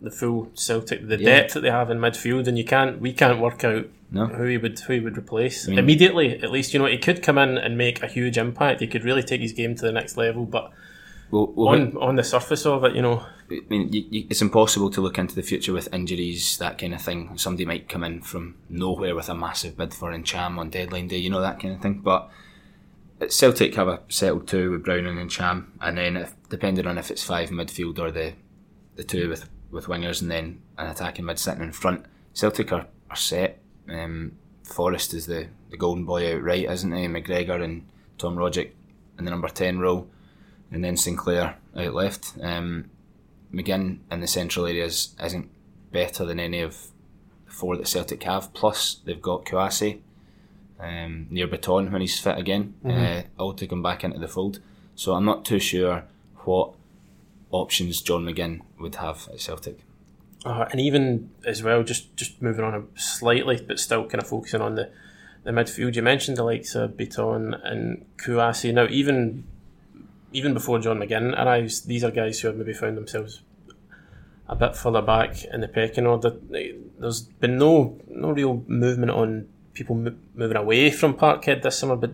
the 0.00 0.10
full 0.10 0.50
Celtic, 0.54 1.08
the 1.08 1.18
Yeah. 1.18 1.40
depth 1.40 1.54
that 1.54 1.60
they 1.60 1.70
have 1.70 1.90
in 1.90 1.98
midfield, 1.98 2.46
and 2.46 2.56
you 2.58 2.64
can't, 2.64 3.00
we 3.00 3.12
can't 3.12 3.40
work 3.40 3.64
out 3.64 3.86
No. 4.10 4.26
who 4.26 4.44
he 4.44 4.56
would 4.58 4.78
who 4.80 4.92
he 4.94 5.00
would 5.00 5.16
replace 5.18 5.66
mean- 5.66 5.78
immediately. 5.78 6.40
At 6.42 6.50
least 6.52 6.72
you 6.72 6.78
know 6.78 6.86
he 6.86 6.98
could 6.98 7.22
come 7.22 7.38
in 7.38 7.56
and 7.58 7.76
make 7.78 8.02
a 8.02 8.06
huge 8.06 8.36
impact. 8.38 8.80
He 8.80 8.86
could 8.86 9.04
really 9.04 9.22
take 9.22 9.40
his 9.40 9.52
game 9.52 9.74
to 9.74 9.82
the 9.82 9.92
next 9.92 10.16
level. 10.16 10.44
But 10.44 10.70
Well, 11.30 11.52
well 11.56 11.68
on 11.70 11.96
on 11.96 12.16
the 12.16 12.22
surface 12.22 12.64
of 12.66 12.84
it, 12.84 12.94
you 12.94 13.02
know, 13.02 13.24
I 13.50 13.60
mean, 13.68 13.92
you, 13.92 14.04
you, 14.10 14.26
it's 14.30 14.42
impossible 14.42 14.90
to 14.90 15.00
look 15.00 15.18
into 15.18 15.34
the 15.34 15.42
future 15.42 15.72
with 15.72 15.92
injuries, 15.92 16.56
that 16.58 16.78
kind 16.78 16.94
of 16.94 17.00
thing. 17.02 17.36
Somebody 17.36 17.64
might 17.64 17.88
come 17.88 18.04
in 18.04 18.20
from 18.22 18.54
nowhere 18.68 19.14
with 19.14 19.28
a 19.28 19.34
massive 19.34 19.76
bid 19.76 19.92
for 19.94 20.12
Ntcham 20.12 20.58
on 20.58 20.70
deadline 20.70 21.08
day, 21.08 21.16
you 21.18 21.30
know, 21.30 21.40
that 21.40 21.58
kind 21.60 21.74
of 21.74 21.80
thing. 21.80 22.00
But 22.04 22.30
Celtic 23.28 23.74
have 23.76 23.88
a 23.88 24.00
settled 24.08 24.46
two 24.46 24.70
with 24.72 24.84
Brown 24.84 25.06
and 25.06 25.18
Ntcham, 25.30 25.66
and 25.80 25.96
then 25.98 26.16
if, 26.16 26.34
depending 26.50 26.86
on 26.86 26.98
if 26.98 27.10
it's 27.10 27.24
five 27.24 27.50
midfield 27.50 27.98
or 27.98 28.10
the 28.10 28.34
the 28.96 29.04
two 29.04 29.28
with, 29.28 29.48
with 29.70 29.86
wingers 29.86 30.22
and 30.22 30.30
then 30.30 30.62
an 30.78 30.88
attacking 30.88 31.24
mid 31.24 31.38
sitting 31.38 31.62
in 31.62 31.72
front, 31.72 32.06
Celtic 32.32 32.72
are, 32.72 32.86
are 33.10 33.16
set. 33.16 33.60
Um, 33.88 34.32
Forrest 34.62 35.14
is 35.14 35.26
the, 35.26 35.48
the 35.70 35.76
golden 35.76 36.04
boy 36.04 36.34
out 36.34 36.42
right, 36.42 36.70
isn't 36.70 36.92
he? 36.92 37.06
McGregor 37.06 37.62
and 37.62 37.86
Tom 38.18 38.36
Rogic 38.36 38.70
in 39.18 39.24
the 39.24 39.30
number 39.30 39.48
10 39.48 39.78
role, 39.78 40.08
and 40.70 40.84
then 40.84 40.96
Sinclair 40.96 41.56
out 41.76 41.94
left. 41.94 42.34
Um, 42.42 42.90
McGinn 43.52 43.98
in 44.10 44.20
the 44.20 44.26
central 44.26 44.66
areas 44.66 45.14
isn't 45.22 45.50
better 45.92 46.24
than 46.24 46.40
any 46.40 46.60
of 46.60 46.88
the 47.46 47.52
four 47.52 47.76
that 47.76 47.88
Celtic 47.88 48.22
have. 48.24 48.52
Plus, 48.52 49.00
they've 49.04 49.22
got 49.22 49.44
Kouassi 49.44 50.00
um, 50.78 51.26
Nir 51.30 51.48
Bitton 51.48 51.90
when 51.90 52.00
he's 52.00 52.18
fit 52.18 52.38
again, 52.38 52.74
uh, 52.84 53.22
all 53.38 53.54
to 53.54 53.66
come 53.66 53.82
back 53.82 54.04
into 54.04 54.18
the 54.18 54.28
fold. 54.28 54.60
So 54.94 55.14
I'm 55.14 55.24
not 55.24 55.44
too 55.44 55.58
sure 55.58 56.04
what 56.44 56.74
options 57.50 58.00
John 58.02 58.24
McGinn 58.24 58.60
would 58.78 58.96
have 58.96 59.28
at 59.32 59.40
Celtic. 59.40 59.78
uh, 60.44 60.66
and 60.70 60.80
even 60.80 61.30
as 61.46 61.62
well, 61.62 61.82
just 61.82 62.14
just 62.16 62.40
moving 62.42 62.64
on 62.64 62.88
slightly, 62.96 63.60
but 63.66 63.78
still 63.78 64.04
kind 64.06 64.22
of 64.22 64.28
focusing 64.28 64.60
on 64.60 64.74
the 64.74 64.90
the 65.44 65.50
midfield. 65.52 65.94
You 65.94 66.02
mentioned 66.02 66.36
the 66.36 66.44
likes 66.44 66.74
of 66.74 66.92
Bitton 66.92 67.58
and 67.64 68.04
Kouassi. 68.16 68.72
Now, 68.74 68.86
even 68.90 69.44
even 70.32 70.54
before 70.54 70.78
John 70.80 70.98
McGinn 70.98 71.32
arrives, 71.36 71.82
these 71.82 72.04
are 72.04 72.10
guys 72.10 72.40
who 72.40 72.48
have 72.48 72.56
maybe 72.56 72.72
found 72.74 72.96
themselves 72.96 73.42
a 74.48 74.54
bit 74.56 74.76
further 74.76 75.02
back 75.02 75.44
in 75.44 75.60
the 75.60 75.68
pecking 75.68 76.06
order. 76.06 76.36
There's 76.98 77.22
been 77.22 77.58
no 77.58 77.98
no 78.08 78.30
real 78.32 78.64
movement 78.66 79.10
on 79.12 79.48
people 79.72 79.94
mo- 79.96 80.14
moving 80.34 80.56
away 80.56 80.90
from 80.90 81.14
Parkhead 81.14 81.62
this 81.62 81.78
summer, 81.78 81.96
but 81.96 82.12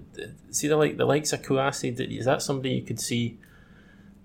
see 0.51 0.68
the 0.68 0.77
like 0.77 0.97
the 0.97 1.05
likes 1.05 1.33
of 1.33 1.42
Kouassi. 1.42 2.18
Is 2.18 2.25
that 2.27 2.42
somebody 2.42 2.75
you 2.75 2.83
could 2.83 3.01
see 3.01 3.38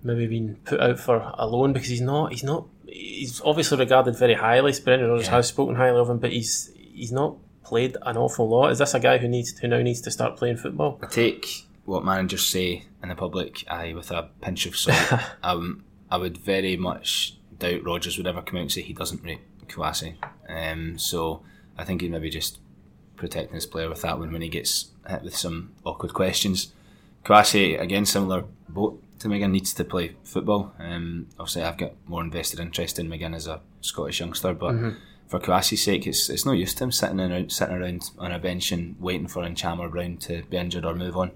maybe 0.04 0.28
been 0.28 0.56
put 0.66 0.80
out 0.80 1.00
for 1.00 1.32
a 1.38 1.48
loan 1.48 1.74
because 1.74 1.90
he's 1.90 2.02
not 2.02 2.32
he's 2.32 2.44
not 2.44 2.68
he's 2.88 3.42
obviously 3.44 3.78
regarded 3.78 4.18
very 4.18 4.34
highly. 4.36 4.74
Brendan 4.84 5.10
Rodgers 5.10 5.28
Yeah. 5.28 5.36
has 5.36 5.48
spoken 5.48 5.76
highly 5.76 6.00
of 6.00 6.10
him, 6.10 6.20
but 6.20 6.32
he's 6.32 6.72
he's 6.76 7.12
not 7.12 7.36
played 7.64 7.98
an 8.04 8.18
awful 8.18 8.48
lot. 8.48 8.72
Is 8.72 8.80
this 8.80 8.94
a 8.94 9.00
guy 9.00 9.18
who 9.18 9.28
needs 9.28 9.58
who 9.58 9.68
now 9.68 9.82
needs 9.82 10.02
to 10.02 10.12
start 10.12 10.38
playing 10.38 10.58
football? 10.58 11.00
I 11.02 11.08
take 11.08 11.66
what 11.86 12.04
managers 12.06 12.46
say 12.46 12.84
in 13.02 13.10
the 13.10 13.16
public 13.16 13.64
eye 13.70 13.94
with 13.94 14.12
a 14.12 14.30
pinch 14.42 14.66
of 14.66 14.76
salt. 14.76 15.22
um, 15.44 15.84
I 16.10 16.18
would 16.18 16.38
very 16.38 16.76
much 16.78 17.36
doubt 17.60 17.84
Rodgers 17.84 18.18
would 18.18 18.28
ever 18.28 18.42
come 18.42 18.58
out 18.58 18.62
and 18.64 18.72
say 18.72 18.82
he 18.82 18.94
doesn't 18.94 19.24
rate 19.24 19.42
Kouassi. 19.68 20.16
Um, 20.50 20.98
so 20.98 21.42
I 21.78 21.84
think 21.84 22.02
he'd 22.02 22.12
maybe 22.12 22.30
just 22.30 22.60
protecting 23.16 23.56
his 23.56 23.66
player 23.66 23.90
with 23.90 24.02
that 24.04 24.20
one 24.20 24.32
when 24.32 24.42
he 24.42 24.50
gets 24.50 24.92
hit 25.08 25.24
with 25.24 25.36
some 25.36 25.72
awkward 25.86 26.14
questions. 26.14 26.72
Kouassi, 27.26 27.80
again, 27.80 28.06
similar 28.06 28.46
boat 28.70 29.02
to 29.20 29.28
McGinn, 29.28 29.52
needs 29.52 29.74
to 29.74 29.84
play 29.84 30.16
football. 30.24 30.74
Um, 30.80 31.28
obviously, 31.40 31.64
I've 31.64 31.78
got 31.78 31.94
more 32.08 32.22
invested 32.24 32.60
interest 32.60 33.00
in 33.00 33.10
McGinn 33.10 33.36
as 33.36 33.48
a 33.48 33.62
Scottish 33.82 34.20
youngster, 34.20 34.54
but 34.54 34.74
for 35.28 35.40
Kouassi's 35.40 35.82
sake, 35.84 36.08
it's 36.08 36.30
it's 36.30 36.46
no 36.46 36.52
use 36.54 36.74
to 36.76 36.84
him 36.86 36.92
sitting 36.92 37.20
around, 37.20 37.52
sitting 37.52 37.76
around 37.76 38.10
on 38.18 38.32
a 38.32 38.40
bench 38.40 38.72
and 38.72 38.96
waiting 39.00 39.28
for 39.28 39.44
Ntcham 39.44 39.80
or 39.80 39.90
Brown 39.90 40.18
to 40.18 40.44
be 40.44 40.58
injured 40.58 40.86
or 40.86 40.96
move 40.96 41.18
on. 41.18 41.32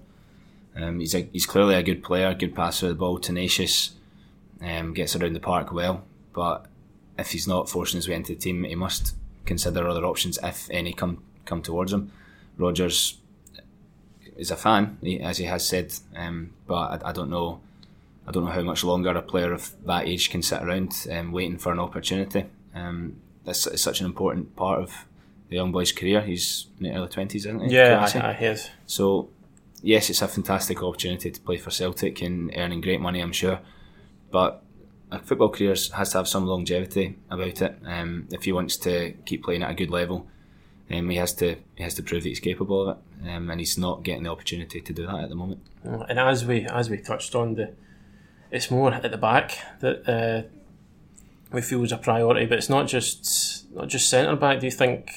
Um, 0.74 1.00
he's 1.00 1.14
a, 1.14 1.28
he's 1.32 1.44
clearly 1.44 1.74
a 1.74 1.82
good 1.82 2.02
player, 2.02 2.32
good 2.34 2.54
passer 2.54 2.86
of 2.86 2.90
the 2.90 2.94
ball, 2.96 3.18
tenacious, 3.18 3.92
um, 4.62 4.94
gets 4.94 5.14
around 5.14 5.34
the 5.34 5.40
park 5.40 5.72
well. 5.72 6.04
But 6.32 6.66
if 7.18 7.32
he's 7.32 7.46
not 7.46 7.68
forcing 7.68 7.98
his 7.98 8.08
way 8.08 8.14
into 8.14 8.32
the 8.32 8.40
team, 8.40 8.64
he 8.64 8.74
must 8.74 9.14
consider 9.44 9.86
other 9.86 10.04
options 10.04 10.38
if 10.42 10.68
any 10.70 10.92
come 10.92 11.22
come 11.44 11.60
towards 11.62 11.92
him. 11.92 12.10
Rodgers 12.56 13.18
is 14.36 14.50
a 14.50 14.56
fan, 14.56 14.98
as 15.22 15.38
he 15.38 15.44
has 15.44 15.66
said, 15.66 15.92
um, 16.16 16.54
but 16.66 17.04
I, 17.04 17.10
I 17.10 17.12
don't 17.12 17.30
know. 17.30 17.60
I 18.26 18.30
don't 18.30 18.44
know 18.44 18.50
how 18.50 18.62
much 18.62 18.84
longer 18.84 19.10
a 19.10 19.22
player 19.22 19.52
of 19.52 19.72
that 19.86 20.06
age 20.06 20.30
can 20.30 20.42
sit 20.42 20.62
around 20.62 21.06
um, 21.10 21.32
waiting 21.32 21.58
for 21.58 21.72
an 21.72 21.80
opportunity. 21.80 22.46
Um, 22.74 23.16
that's 23.44 23.66
it's 23.66 23.82
such 23.82 24.00
an 24.00 24.06
important 24.06 24.54
part 24.54 24.80
of 24.80 25.06
the 25.48 25.56
young 25.56 25.72
boy's 25.72 25.92
career. 25.92 26.20
He's 26.20 26.68
in 26.78 26.84
the 26.84 26.94
early 26.94 27.08
twenties, 27.08 27.46
isn't 27.46 27.68
he? 27.68 27.76
Yeah? 27.76 28.08
I, 28.14 28.30
I 28.30 28.32
hear. 28.32 28.56
So, 28.86 29.28
yes, 29.82 30.08
it's 30.08 30.22
a 30.22 30.28
fantastic 30.28 30.82
opportunity 30.82 31.30
to 31.30 31.40
play 31.40 31.58
for 31.58 31.70
Celtic 31.70 32.22
and 32.22 32.52
earning 32.56 32.80
great 32.80 33.00
money, 33.00 33.20
I'm 33.20 33.32
sure. 33.32 33.58
But 34.30 34.62
a 35.10 35.18
football 35.18 35.50
career 35.50 35.74
has 35.94 36.10
to 36.10 36.18
have 36.18 36.28
some 36.28 36.46
longevity 36.46 37.18
about 37.28 37.60
it. 37.60 37.76
Um, 37.84 38.28
if 38.30 38.44
he 38.44 38.52
wants 38.52 38.76
to 38.78 39.12
keep 39.26 39.44
playing 39.44 39.62
at 39.62 39.70
a 39.70 39.74
good 39.74 39.90
level, 39.90 40.26
um, 40.90 41.10
he 41.10 41.16
has 41.16 41.34
to 41.34 41.56
he 41.74 41.82
has 41.82 41.94
to 41.94 42.02
prove 42.02 42.22
that 42.22 42.28
he's 42.28 42.40
capable 42.40 42.88
of 42.88 42.96
it, 42.96 43.28
um, 43.28 43.50
and 43.50 43.60
he's 43.60 43.76
not 43.76 44.04
getting 44.04 44.22
the 44.22 44.30
opportunity 44.30 44.80
to 44.80 44.92
do 44.92 45.06
that 45.06 45.24
at 45.24 45.28
the 45.28 45.34
moment. 45.34 45.60
And 45.82 46.18
as 46.18 46.44
we 46.44 46.66
as 46.66 46.88
we 46.88 46.98
touched 46.98 47.34
on, 47.34 47.56
the 47.56 47.74
it's 48.52 48.70
more 48.70 48.92
at 48.92 49.02
the 49.02 49.16
back 49.16 49.58
that 49.80 50.08
uh, 50.08 50.42
we 51.50 51.62
feel 51.62 51.82
is 51.82 51.90
a 51.90 51.96
priority. 51.96 52.46
But 52.46 52.58
it's 52.58 52.68
not 52.68 52.86
just 52.86 53.72
not 53.74 53.88
just 53.88 54.08
centre 54.08 54.36
back. 54.36 54.60
Do 54.60 54.66
you 54.66 54.70
think 54.70 55.10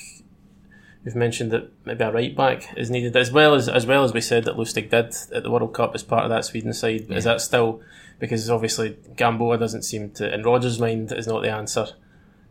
you've 1.04 1.15
mentioned 1.15 1.52
that 1.52 1.69
maybe 1.86 2.04
a 2.04 2.12
right 2.12 2.36
back 2.36 2.76
is 2.78 2.89
needed 2.89 3.15
as 3.15 3.32
well 3.32 3.54
as 3.54 3.67
as 3.67 3.86
well 3.86 4.04
as 4.04 4.13
we 4.13 4.21
said 4.21 4.45
that 4.45 4.56
Lustig 4.56 4.89
did 4.89 5.15
at 5.36 5.43
the 5.43 5.52
World 5.52 5.74
Cup 5.74 5.93
as 5.93 6.02
part 6.02 6.24
of 6.24 6.30
that 6.30 6.45
Sweden 6.45 6.74
side? 6.74 7.12
Is 7.12 7.26
that 7.26 7.41
still 7.41 7.82
because 8.19 8.50
obviously 8.50 8.98
Gamboa 9.17 9.58
doesn't 9.58 9.84
seem 9.84 10.12
to 10.12 10.34
in 10.34 10.41
Rodgers' 10.41 10.80
mind 10.80 11.12
is 11.12 11.28
not 11.28 11.41
the 11.43 11.52
answer. 11.52 11.88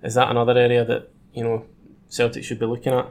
Is 0.03 0.15
that 0.15 0.31
another 0.31 0.57
area 0.57 0.85
that 0.85 1.09
you 1.33 1.43
know 1.43 1.65
Celtic 2.09 2.45
should 2.45 2.59
be 2.59 2.67
looking 2.67 2.93
at? 2.93 3.09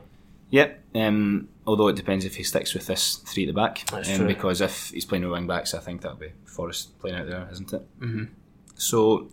Yep. 0.54 0.84
Um, 0.94 1.50
although 1.66 1.88
it 1.88 1.96
depends 1.96 2.26
if 2.26 2.36
he 2.36 2.44
sticks 2.44 2.76
with 2.76 2.86
this 2.86 3.16
three 3.16 3.46
at 3.46 3.48
the 3.48 3.54
back. 3.54 3.92
Um. 3.92 4.28
Because 4.28 4.62
if 4.62 4.90
he's 4.90 5.04
playing 5.04 5.24
with 5.24 5.32
wing 5.32 5.48
backs, 5.48 5.74
I 5.74 5.80
think 5.80 6.02
that'll 6.02 6.16
be 6.16 6.34
Forrest 6.46 7.00
playing 7.00 7.18
out 7.18 7.28
there, 7.28 7.50
isn't 7.52 7.74
it? 7.74 8.00
Mm-hmm. 8.00 8.26
So 8.76 9.30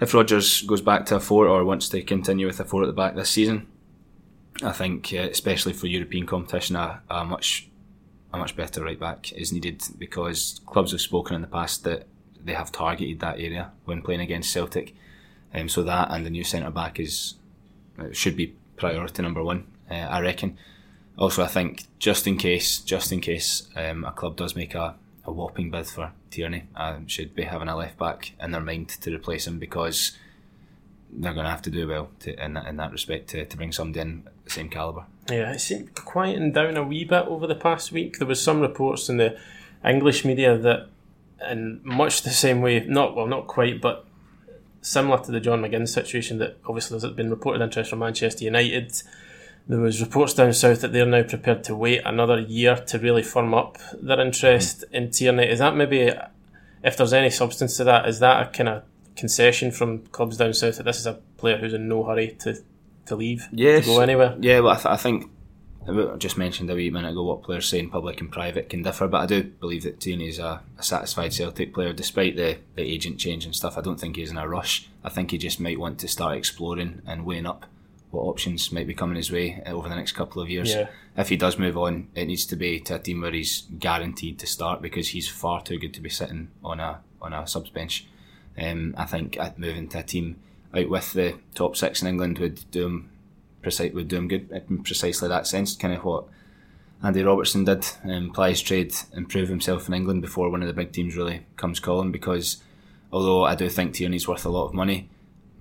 if 0.00 0.12
Rodgers 0.12 0.62
goes 0.62 0.80
back 0.80 1.06
to 1.06 1.16
a 1.16 1.20
four 1.20 1.46
or 1.46 1.64
wants 1.64 1.88
to 1.90 2.02
continue 2.02 2.48
with 2.48 2.58
a 2.58 2.64
four 2.64 2.82
at 2.82 2.86
the 2.86 2.92
back 2.92 3.14
this 3.14 3.30
season, 3.30 3.68
I 4.60 4.72
think, 4.72 5.14
uh, 5.14 5.28
especially 5.30 5.72
for 5.72 5.86
European 5.86 6.26
competition, 6.26 6.74
a, 6.74 7.00
a 7.08 7.24
much 7.24 7.68
a 8.32 8.38
much 8.38 8.56
better 8.56 8.82
right 8.82 8.98
back 8.98 9.30
is 9.34 9.52
needed 9.52 9.84
because 9.98 10.60
clubs 10.66 10.90
have 10.90 11.00
spoken 11.00 11.36
in 11.36 11.42
the 11.42 11.46
past 11.46 11.84
that 11.84 12.08
they 12.44 12.54
have 12.54 12.72
targeted 12.72 13.20
that 13.20 13.38
area 13.38 13.70
when 13.84 14.02
playing 14.02 14.20
against 14.20 14.52
Celtic. 14.52 14.96
Um, 15.54 15.68
so 15.68 15.84
that 15.84 16.10
and 16.10 16.26
the 16.26 16.30
new 16.30 16.42
centre 16.42 16.72
back 16.72 16.98
is 16.98 17.34
uh, 18.00 18.08
should 18.10 18.36
be 18.36 18.56
priority 18.76 19.22
number 19.22 19.44
one, 19.44 19.64
uh, 19.90 19.94
I 19.94 20.20
reckon. 20.20 20.58
Also, 21.16 21.42
I 21.42 21.48
think 21.48 21.84
just 21.98 22.26
in 22.26 22.36
case, 22.36 22.78
just 22.78 23.10
in 23.10 23.20
case 23.20 23.68
um, 23.74 24.04
a 24.04 24.12
club 24.12 24.36
does 24.36 24.54
make 24.54 24.74
a, 24.74 24.94
a 25.24 25.32
whopping 25.32 25.70
bid 25.70 25.86
for 25.86 26.12
Tierney, 26.30 26.64
um, 26.76 27.08
should 27.08 27.34
be 27.34 27.42
having 27.42 27.68
a 27.68 27.76
left 27.76 27.98
back 27.98 28.32
in 28.40 28.52
their 28.52 28.60
mind 28.60 28.88
to 28.88 29.14
replace 29.14 29.46
him 29.46 29.58
because 29.58 30.16
they're 31.10 31.34
going 31.34 31.44
to 31.44 31.50
have 31.50 31.62
to 31.62 31.70
do 31.70 31.88
well 31.88 32.10
to, 32.20 32.44
in, 32.44 32.54
that, 32.54 32.66
in 32.66 32.76
that 32.76 32.92
respect 32.92 33.28
to, 33.30 33.44
to 33.44 33.56
bring 33.56 33.72
somebody 33.72 34.00
in 34.00 34.28
the 34.44 34.50
same 34.50 34.68
calibre. 34.68 35.06
Yeah, 35.28 35.52
it 35.52 35.60
seemed 35.60 35.94
quieting 35.94 36.52
down 36.52 36.76
a 36.76 36.82
wee 36.82 37.04
bit 37.04 37.26
over 37.26 37.46
the 37.46 37.54
past 37.54 37.92
week. 37.92 38.18
There 38.18 38.28
was 38.28 38.42
some 38.42 38.60
reports 38.60 39.08
in 39.08 39.16
the 39.16 39.38
English 39.84 40.24
media 40.24 40.56
that, 40.56 40.88
in 41.50 41.80
much 41.82 42.22
the 42.22 42.30
same 42.30 42.60
way, 42.60 42.80
not 42.86 43.16
well, 43.16 43.26
not 43.26 43.46
quite, 43.46 43.80
but 43.80 44.06
similar 44.80 45.18
to 45.18 45.32
the 45.32 45.40
John 45.40 45.62
McGinn 45.62 45.88
situation, 45.88 46.38
that 46.38 46.58
obviously 46.66 46.98
there's 46.98 47.12
been 47.14 47.30
reported 47.30 47.62
interest 47.62 47.90
from 47.90 48.00
Manchester 48.00 48.44
United. 48.44 49.02
There 49.68 49.80
was 49.80 50.00
reports 50.00 50.32
down 50.32 50.54
south 50.54 50.80
that 50.80 50.92
they're 50.92 51.04
now 51.04 51.22
prepared 51.22 51.62
to 51.64 51.76
wait 51.76 52.00
another 52.06 52.40
year 52.40 52.76
to 52.76 52.98
really 52.98 53.22
firm 53.22 53.52
up 53.52 53.76
their 54.00 54.18
interest 54.18 54.80
mm. 54.80 54.94
in 54.94 55.10
Tierney. 55.10 55.46
Is 55.46 55.58
that 55.58 55.76
maybe, 55.76 56.10
if 56.82 56.96
there's 56.96 57.12
any 57.12 57.28
substance 57.28 57.76
to 57.76 57.84
that, 57.84 58.08
is 58.08 58.18
that 58.20 58.46
a 58.46 58.50
kind 58.50 58.70
of 58.70 58.82
concession 59.14 59.70
from 59.70 60.06
clubs 60.06 60.38
down 60.38 60.54
south 60.54 60.78
that 60.78 60.84
this 60.84 60.98
is 60.98 61.06
a 61.06 61.20
player 61.36 61.58
who's 61.58 61.74
in 61.74 61.86
no 61.86 62.02
hurry 62.04 62.36
to, 62.38 62.56
to 63.06 63.16
leave, 63.16 63.46
yes. 63.52 63.84
to 63.84 63.90
go 63.90 64.00
anywhere? 64.00 64.36
Yeah, 64.40 64.60
well, 64.60 64.72
I, 64.72 64.76
th- 64.76 64.86
I 64.86 64.96
think 64.96 65.30
I 65.86 66.16
just 66.16 66.38
mentioned 66.38 66.70
a 66.70 66.74
wee 66.74 66.90
minute 66.90 67.10
ago 67.10 67.24
what 67.24 67.42
players 67.42 67.66
say 67.66 67.78
in 67.78 67.90
public 67.90 68.22
and 68.22 68.32
private 68.32 68.70
can 68.70 68.82
differ, 68.82 69.06
but 69.06 69.20
I 69.20 69.26
do 69.26 69.42
believe 69.42 69.82
that 69.82 70.00
Tierney 70.00 70.28
is 70.28 70.38
a, 70.38 70.62
a, 70.78 70.82
satisfied 70.82 71.32
Celtic 71.32 71.74
player 71.74 71.92
despite 71.92 72.36
the, 72.36 72.58
the 72.74 72.82
agent 72.82 73.18
change 73.18 73.44
and 73.44 73.54
stuff. 73.54 73.76
I 73.76 73.82
don't 73.82 74.00
think 74.00 74.16
he's 74.16 74.30
in 74.30 74.38
a 74.38 74.48
rush. 74.48 74.88
I 75.04 75.10
think 75.10 75.30
he 75.30 75.38
just 75.38 75.60
might 75.60 75.80
want 75.80 75.98
to 76.00 76.08
start 76.08 76.38
exploring 76.38 77.02
and 77.06 77.26
weighing 77.26 77.46
up 77.46 77.66
what 78.10 78.22
options 78.22 78.72
might 78.72 78.86
be 78.86 78.94
coming 78.94 79.16
his 79.16 79.30
way 79.30 79.62
over 79.66 79.88
the 79.88 79.94
next 79.94 80.12
couple 80.12 80.40
of 80.40 80.48
years. 80.48 80.72
Yeah. 80.72 80.88
If 81.16 81.28
he 81.28 81.36
does 81.36 81.58
move 81.58 81.76
on, 81.76 82.08
it 82.14 82.26
needs 82.26 82.46
to 82.46 82.56
be 82.56 82.80
to 82.80 82.94
a 82.94 82.98
team 82.98 83.20
where 83.20 83.32
he's 83.32 83.62
guaranteed 83.78 84.38
to 84.38 84.46
start 84.46 84.80
because 84.80 85.08
he's 85.08 85.28
far 85.28 85.62
too 85.62 85.78
good 85.78 85.94
to 85.94 86.00
be 86.00 86.08
sitting 86.08 86.48
on 86.64 86.80
a 86.80 87.00
on 87.20 87.32
a 87.32 87.46
subs 87.46 87.70
bench. 87.70 88.06
Um, 88.56 88.94
I 88.96 89.04
think 89.04 89.38
moving 89.56 89.88
to 89.88 89.98
a 89.98 90.02
team 90.02 90.36
out 90.74 90.88
with 90.88 91.12
the 91.12 91.38
top 91.54 91.76
six 91.76 92.02
in 92.02 92.08
England 92.08 92.38
would 92.38 92.70
do 92.70 92.86
him 92.86 93.10
precise 93.62 93.92
would 93.92 94.08
do 94.08 94.16
him 94.16 94.28
good 94.28 94.50
in 94.68 94.82
precisely 94.82 95.28
that 95.28 95.46
sense. 95.46 95.76
Kind 95.76 95.94
of 95.94 96.04
what 96.04 96.24
Andy 97.02 97.22
Robertson 97.22 97.64
did, 97.64 97.86
um, 98.04 98.30
ply 98.30 98.50
his 98.50 98.62
trade, 98.62 98.94
improve 99.12 99.48
himself 99.48 99.86
in 99.88 99.94
England 99.94 100.22
before 100.22 100.50
one 100.50 100.62
of 100.62 100.68
the 100.68 100.74
big 100.74 100.92
teams 100.92 101.16
really 101.16 101.46
comes 101.56 101.80
calling. 101.80 102.10
Because 102.10 102.58
although 103.12 103.44
I 103.44 103.54
do 103.54 103.68
think 103.68 103.94
Tierney's 103.94 104.28
worth 104.28 104.44
a 104.44 104.50
lot 104.50 104.66
of 104.66 104.74
money, 104.74 105.08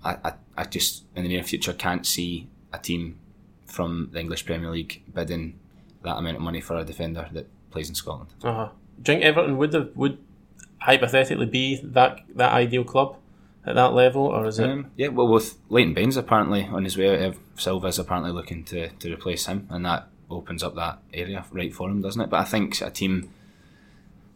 I, 0.03 0.17
I, 0.23 0.33
I 0.57 0.63
just 0.65 1.03
in 1.15 1.23
the 1.23 1.29
near 1.29 1.43
future 1.43 1.73
can't 1.73 2.05
see 2.05 2.47
a 2.73 2.77
team 2.77 3.17
from 3.65 4.09
the 4.11 4.19
English 4.19 4.45
Premier 4.45 4.69
League 4.71 5.03
bidding 5.13 5.59
that 6.03 6.17
amount 6.17 6.37
of 6.37 6.41
money 6.41 6.61
for 6.61 6.75
a 6.77 6.83
defender 6.83 7.27
that 7.33 7.47
plays 7.71 7.89
in 7.89 7.95
Scotland. 7.95 8.29
Uh-huh. 8.43 8.69
Do 9.01 9.11
you 9.11 9.19
think 9.19 9.25
Everton 9.25 9.57
would 9.57 9.73
have, 9.73 9.89
would 9.95 10.17
hypothetically 10.79 11.45
be 11.45 11.81
that 11.83 12.21
that 12.35 12.53
ideal 12.53 12.83
club 12.83 13.17
at 13.65 13.75
that 13.75 13.93
level, 13.93 14.25
or 14.25 14.47
is 14.47 14.59
it? 14.59 14.69
Um, 14.69 14.91
yeah, 14.95 15.09
well, 15.09 15.27
with 15.27 15.57
Leighton 15.69 15.93
Baines 15.93 16.17
apparently 16.17 16.63
on 16.63 16.83
his 16.83 16.97
way 16.97 17.25
out, 17.25 17.35
Silva's 17.57 17.99
apparently 17.99 18.31
looking 18.31 18.63
to, 18.65 18.89
to 18.89 19.13
replace 19.13 19.45
him, 19.45 19.67
and 19.69 19.85
that 19.85 20.07
opens 20.29 20.63
up 20.63 20.75
that 20.75 20.99
area 21.13 21.45
right 21.51 21.73
for 21.73 21.89
him, 21.89 22.01
doesn't 22.01 22.21
it? 22.21 22.29
But 22.29 22.39
I 22.39 22.43
think 22.45 22.79
a 22.81 22.89
team 22.89 23.29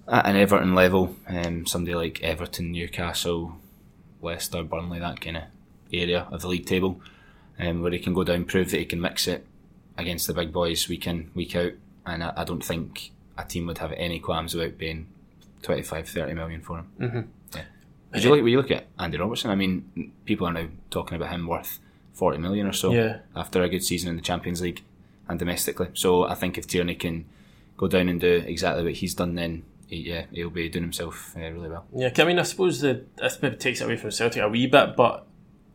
at 0.07 0.25
an 0.25 0.35
Everton 0.35 0.75
level, 0.75 1.15
um, 1.27 1.65
somebody 1.65 1.95
like 1.95 2.21
Everton, 2.21 2.71
Newcastle, 2.71 3.57
Leicester, 4.21 4.63
Burnley, 4.63 4.99
that 4.99 5.21
kind 5.21 5.37
of 5.37 5.43
area 5.91 6.27
of 6.31 6.41
the 6.41 6.47
league 6.47 6.65
table, 6.65 7.01
um, 7.59 7.81
where 7.81 7.91
he 7.91 7.99
can 7.99 8.13
go 8.13 8.23
down, 8.23 8.45
prove 8.45 8.71
that 8.71 8.79
he 8.79 8.85
can 8.85 9.01
mix 9.01 9.27
it 9.27 9.45
against 9.97 10.27
the 10.27 10.33
big 10.33 10.51
boys 10.51 10.87
week 10.87 11.07
in, 11.07 11.31
week 11.35 11.55
out, 11.55 11.73
and 12.05 12.23
I, 12.23 12.33
I 12.37 12.43
don't 12.43 12.63
think 12.63 13.11
a 13.37 13.43
team 13.43 13.67
would 13.67 13.77
have 13.79 13.91
any 13.93 14.19
qualms 14.19 14.55
about 14.55 14.77
paying 14.77 15.07
25, 15.63 16.09
30 16.09 16.33
million 16.33 16.61
for 16.61 16.79
him. 16.79 16.87
Mm-hmm. 16.99 17.21
Yeah. 17.55 17.63
Did 18.13 18.23
you 18.23 18.29
look, 18.29 18.45
you 18.45 18.57
look 18.57 18.71
at 18.71 18.87
Andy 18.99 19.17
Robertson? 19.17 19.51
I 19.51 19.55
mean, 19.55 20.11
people 20.25 20.47
are 20.47 20.53
now 20.53 20.67
talking 20.89 21.15
about 21.15 21.31
him 21.31 21.47
worth 21.47 21.79
40 22.13 22.39
million 22.39 22.67
or 22.67 22.73
so 22.73 22.91
yeah. 22.91 23.19
after 23.35 23.63
a 23.63 23.69
good 23.69 23.83
season 23.83 24.09
in 24.09 24.15
the 24.15 24.21
Champions 24.21 24.61
League 24.61 24.83
and 25.27 25.39
domestically. 25.39 25.89
So 25.93 26.25
I 26.25 26.35
think 26.35 26.57
if 26.57 26.67
Tierney 26.67 26.95
can 26.95 27.25
go 27.77 27.87
down 27.87 28.09
and 28.09 28.19
do 28.19 28.43
exactly 28.45 28.83
what 28.83 28.93
he's 28.93 29.15
done, 29.15 29.35
then 29.35 29.63
he, 29.91 30.09
yeah, 30.09 30.25
he'll 30.31 30.49
be 30.49 30.69
doing 30.69 30.85
himself 30.85 31.35
uh, 31.35 31.41
really 31.41 31.69
well. 31.69 31.85
Yeah, 31.93 32.09
I 32.17 32.23
mean, 32.23 32.39
I 32.39 32.43
suppose 32.43 32.79
the 32.79 33.03
this 33.17 33.41
maybe 33.41 33.57
takes 33.57 33.81
it 33.81 33.83
away 33.83 33.97
from 33.97 34.11
Celtic 34.11 34.41
a 34.41 34.49
wee 34.49 34.65
bit, 34.65 34.95
but 34.95 35.27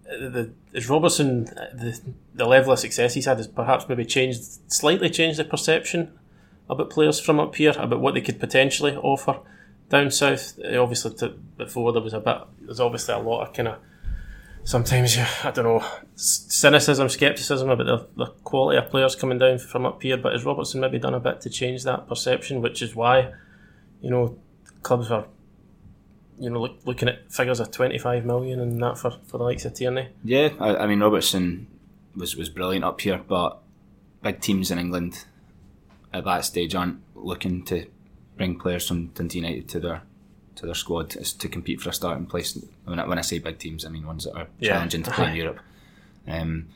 the 0.05 0.51
is 0.73 0.89
Robertson 0.89 1.45
the 1.45 2.01
the 2.35 2.47
level 2.47 2.73
of 2.73 2.79
success 2.79 3.15
he's 3.15 3.27
had 3.27 3.37
has 3.37 3.47
perhaps 3.47 3.89
maybe 3.89 4.05
changed 4.05 4.43
slightly 4.73 5.11
changed 5.11 5.39
the 5.39 5.45
perception 5.45 6.19
about 6.69 6.91
players 6.91 7.21
from 7.21 7.39
up 7.39 7.55
here 7.55 7.75
about 7.77 8.01
what 8.01 8.15
they 8.15 8.21
could 8.21 8.41
potentially 8.41 8.97
offer 8.97 9.39
down 9.91 10.11
south. 10.11 10.59
Obviously, 10.65 11.15
to, 11.15 11.29
before 11.57 11.93
there 11.93 12.03
was 12.03 12.15
a 12.15 12.21
bit, 12.21 12.39
there's 12.61 12.81
obviously 12.81 13.15
a 13.15 13.19
lot 13.19 13.47
of 13.47 13.53
kind 13.53 13.69
of 13.69 13.79
sometimes 14.65 15.17
you, 15.17 15.25
I 15.45 15.51
don't 15.51 15.65
know, 15.65 15.85
cynicism, 16.17 17.09
scepticism 17.09 17.71
about 17.71 17.87
the, 17.87 18.25
the 18.25 18.31
quality 18.45 18.79
of 18.79 18.91
players 18.91 19.15
coming 19.15 19.39
down 19.39 19.59
from 19.59 19.87
up 19.87 20.03
here. 20.03 20.17
But 20.17 20.33
has 20.33 20.45
Robertson 20.45 20.81
maybe 20.81 20.99
done 20.99 21.15
a 21.15 21.21
bit 21.21 21.41
to 21.43 21.51
change 21.51 21.85
that 21.85 22.09
perception, 22.09 22.63
which 22.63 22.83
is 22.83 22.97
why, 22.97 23.33
you 24.01 24.11
know, 24.11 24.39
clubs 24.83 25.11
are, 25.11 25.27
you 26.39 26.51
know, 26.51 26.61
look, 26.61 26.79
looking 26.85 27.09
at 27.09 27.33
figures 27.33 27.61
of 27.61 27.71
25 27.71 28.25
million 28.25 28.61
and 28.61 28.83
that 28.83 28.99
for, 28.99 29.11
for 29.27 29.39
the 29.39 29.45
likes 29.45 29.65
of 29.65 29.75
Tierney? 29.75 30.09
Yeah, 30.25 30.51
I, 30.61 30.77
I 30.77 30.87
mean, 30.87 31.01
Robertson 31.01 31.67
was, 32.15 32.37
was 32.37 32.49
brilliant 32.49 32.85
up 32.85 33.01
here, 33.01 33.21
but 33.27 33.59
big 34.23 34.41
teams 34.41 34.71
in 34.71 34.79
England 34.79 35.25
at 36.13 36.25
that 36.25 36.45
stage 36.45 36.75
aren't 36.75 37.01
looking 37.15 37.65
to 37.65 37.87
bring 38.37 38.59
players 38.59 38.87
from 38.87 39.09
Dundee 39.09 39.39
United 39.39 39.69
to 39.71 39.81
their 39.81 40.03
to 40.57 40.65
their 40.65 40.75
squad 40.75 41.11
to 41.11 41.49
compete 41.49 41.81
for 41.81 41.91
a 41.91 41.93
starting 41.93 42.25
place. 42.25 42.59
When 42.85 42.99
I, 42.99 43.07
when 43.07 43.19
I 43.19 43.21
say 43.21 43.39
big 43.39 43.59
teams, 43.59 43.85
I 43.85 43.91
mean 43.91 44.07
ones 44.07 44.25
that 44.25 44.35
are 44.35 44.49
yeah. 44.59 44.71
challenging 44.71 45.03
to 45.03 45.11
play 45.11 45.31
in 45.31 45.37
Europe. 45.43 45.61
Um, 46.27 46.69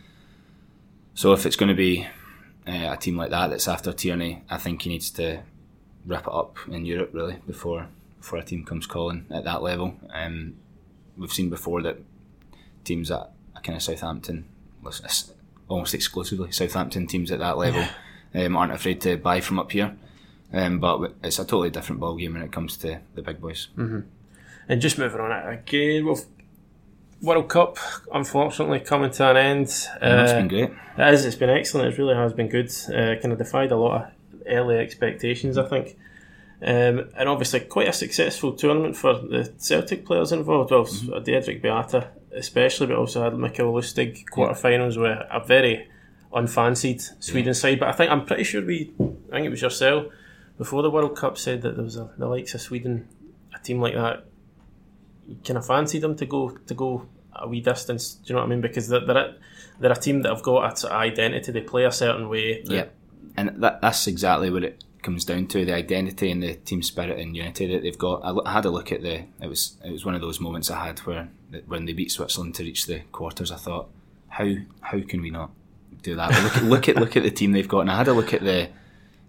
so 1.14 1.32
if 1.32 1.46
it's 1.46 1.56
going 1.56 1.70
to 1.70 1.74
be 1.74 2.06
uh, 2.66 2.92
a 2.92 2.96
team 2.98 3.16
like 3.16 3.30
that 3.30 3.48
that's 3.48 3.68
after 3.68 3.92
Tierney, 3.92 4.42
I 4.50 4.58
think 4.58 4.82
he 4.82 4.90
needs 4.90 5.10
to 5.12 5.42
wrap 6.06 6.26
it 6.26 6.32
up 6.32 6.56
in 6.68 6.84
Europe 6.84 7.10
really 7.12 7.36
before 7.46 7.88
before 8.18 8.38
a 8.38 8.44
team 8.44 8.64
comes 8.64 8.86
calling 8.86 9.26
at 9.30 9.44
that 9.44 9.62
level. 9.62 9.94
Um, 10.12 10.56
we've 11.16 11.32
seen 11.32 11.48
before 11.48 11.82
that 11.82 11.98
teams 12.84 13.10
at 13.10 13.30
kind 13.62 13.76
of 13.76 13.82
Southampton, 13.82 14.46
almost 15.68 15.94
exclusively 15.94 16.50
Southampton 16.52 17.06
teams 17.06 17.30
at 17.30 17.38
that 17.38 17.56
level, 17.56 17.86
um, 18.34 18.56
aren't 18.56 18.72
afraid 18.72 19.00
to 19.02 19.16
buy 19.16 19.40
from 19.40 19.58
up 19.58 19.72
here. 19.72 19.96
Um, 20.52 20.80
but 20.80 21.14
it's 21.22 21.38
a 21.38 21.44
totally 21.44 21.70
different 21.70 22.00
ball 22.00 22.16
game 22.16 22.34
when 22.34 22.42
it 22.42 22.52
comes 22.52 22.76
to 22.78 23.00
the 23.14 23.22
big 23.22 23.40
boys. 23.40 23.68
Mm-hmm. 23.76 24.00
And 24.68 24.80
just 24.80 24.98
moving 24.98 25.20
on 25.20 25.30
again, 25.30 26.04
well, 26.04 26.20
World 27.22 27.48
Cup 27.48 27.78
unfortunately 28.12 28.80
coming 28.80 29.10
to 29.12 29.30
an 29.30 29.36
end. 29.36 29.88
Uh, 29.94 30.22
it's 30.24 30.32
been 30.32 30.48
great. 30.48 30.70
It 30.98 31.14
is. 31.14 31.24
It's 31.24 31.36
been 31.36 31.50
excellent. 31.50 31.92
It 31.92 31.98
really 31.98 32.14
has 32.14 32.32
been 32.32 32.48
good. 32.48 32.70
Uh, 32.88 33.20
kind 33.20 33.32
of 33.32 33.38
defied 33.38 33.72
a 33.72 33.76
lot 33.76 34.02
of 34.02 34.12
early 34.46 34.76
expectations, 34.76 35.58
I 35.58 35.68
think. 35.68 35.96
Um, 36.62 37.10
and 37.16 37.28
obviously, 37.28 37.60
quite 37.60 37.88
a 37.88 37.92
successful 37.92 38.52
tournament 38.52 38.96
for 38.96 39.14
the 39.14 39.52
Celtic 39.58 40.04
players 40.04 40.32
involved. 40.32 40.70
Well, 40.70 40.84
mm-hmm. 40.84 41.12
Dedryck 41.24 41.62
Boyata, 41.62 42.08
especially, 42.32 42.88
but 42.88 42.96
also 42.96 43.22
had 43.22 43.36
Mikael 43.36 43.72
Lustig 43.72 44.24
quarterfinals 44.30 44.96
yeah. 44.96 45.02
with 45.02 45.18
a 45.30 45.46
very 45.46 45.88
unfancied 46.34 47.00
Sweden 47.18 47.48
yeah. 47.48 47.52
side. 47.52 47.80
But 47.80 47.88
I 47.88 47.92
think 47.92 48.10
I'm 48.10 48.26
pretty 48.26 48.44
sure 48.44 48.64
we, 48.64 48.92
I 49.28 49.36
think 49.36 49.46
it 49.46 49.50
was 49.50 49.62
yourself 49.62 50.06
before 50.60 50.82
the 50.82 50.90
World 50.90 51.16
Cup 51.16 51.38
said 51.38 51.62
that 51.62 51.76
there 51.76 51.84
was 51.84 51.96
a, 51.96 52.10
the 52.18 52.28
likes 52.28 52.54
of 52.54 52.60
Sweden, 52.60 53.08
a 53.54 53.58
team 53.58 53.80
like 53.80 53.94
that, 53.94 54.26
you 55.26 55.36
kind 55.42 55.56
of 55.56 55.66
fancy 55.66 55.98
them 55.98 56.14
to 56.16 56.26
go 56.26 56.50
to 56.50 56.74
go 56.74 57.06
a 57.34 57.48
wee 57.48 57.62
distance. 57.62 58.12
Do 58.12 58.20
you 58.26 58.34
know 58.34 58.42
what 58.42 58.48
I 58.48 58.50
mean? 58.50 58.60
Because 58.60 58.88
they're 58.88 59.06
they're 59.06 59.16
a, 59.16 59.34
they're 59.78 59.92
a 59.92 59.96
team 59.96 60.20
that 60.20 60.28
have 60.28 60.42
got 60.42 60.70
a 60.70 60.76
sort 60.76 60.92
of 60.92 61.00
identity. 61.00 61.50
They 61.52 61.62
play 61.62 61.84
a 61.84 61.90
certain 61.90 62.28
way. 62.28 62.62
Yeah, 62.64 62.88
and 63.36 63.62
that, 63.62 63.80
that's 63.80 64.06
exactly 64.06 64.50
what 64.50 64.64
it 64.64 64.84
comes 65.02 65.24
down 65.24 65.46
to 65.46 65.64
the 65.64 65.74
identity 65.74 66.30
and 66.30 66.42
the 66.42 66.54
team 66.54 66.82
spirit 66.82 67.18
and 67.18 67.36
unity 67.36 67.66
that 67.72 67.82
they've 67.82 67.98
got. 67.98 68.22
I, 68.46 68.52
had 68.52 68.64
a 68.64 68.70
look 68.70 68.92
at 68.92 69.02
the. 69.02 69.24
It 69.40 69.48
was 69.48 69.76
it 69.84 69.90
was 69.90 70.04
one 70.04 70.14
of 70.14 70.20
those 70.20 70.40
moments 70.40 70.70
I 70.70 70.86
had 70.86 70.98
where 71.00 71.28
when 71.66 71.86
they 71.86 71.92
beat 71.92 72.10
Switzerland 72.10 72.54
to 72.56 72.64
reach 72.64 72.86
the 72.86 73.00
quarters, 73.12 73.50
I 73.50 73.56
thought, 73.56 73.88
how 74.28 74.52
how 74.80 75.00
can 75.00 75.22
we 75.22 75.30
not 75.30 75.50
do 76.02 76.16
that? 76.16 76.30
look 76.42 76.56
at 76.56 76.62
look 76.64 76.88
at 76.88 76.96
look 76.96 77.16
at 77.16 77.22
the 77.22 77.30
team 77.30 77.52
they've 77.52 77.68
got, 77.68 77.80
and 77.80 77.90
I 77.90 77.96
had 77.96 78.08
a 78.08 78.12
look 78.12 78.34
at 78.34 78.42
the 78.42 78.68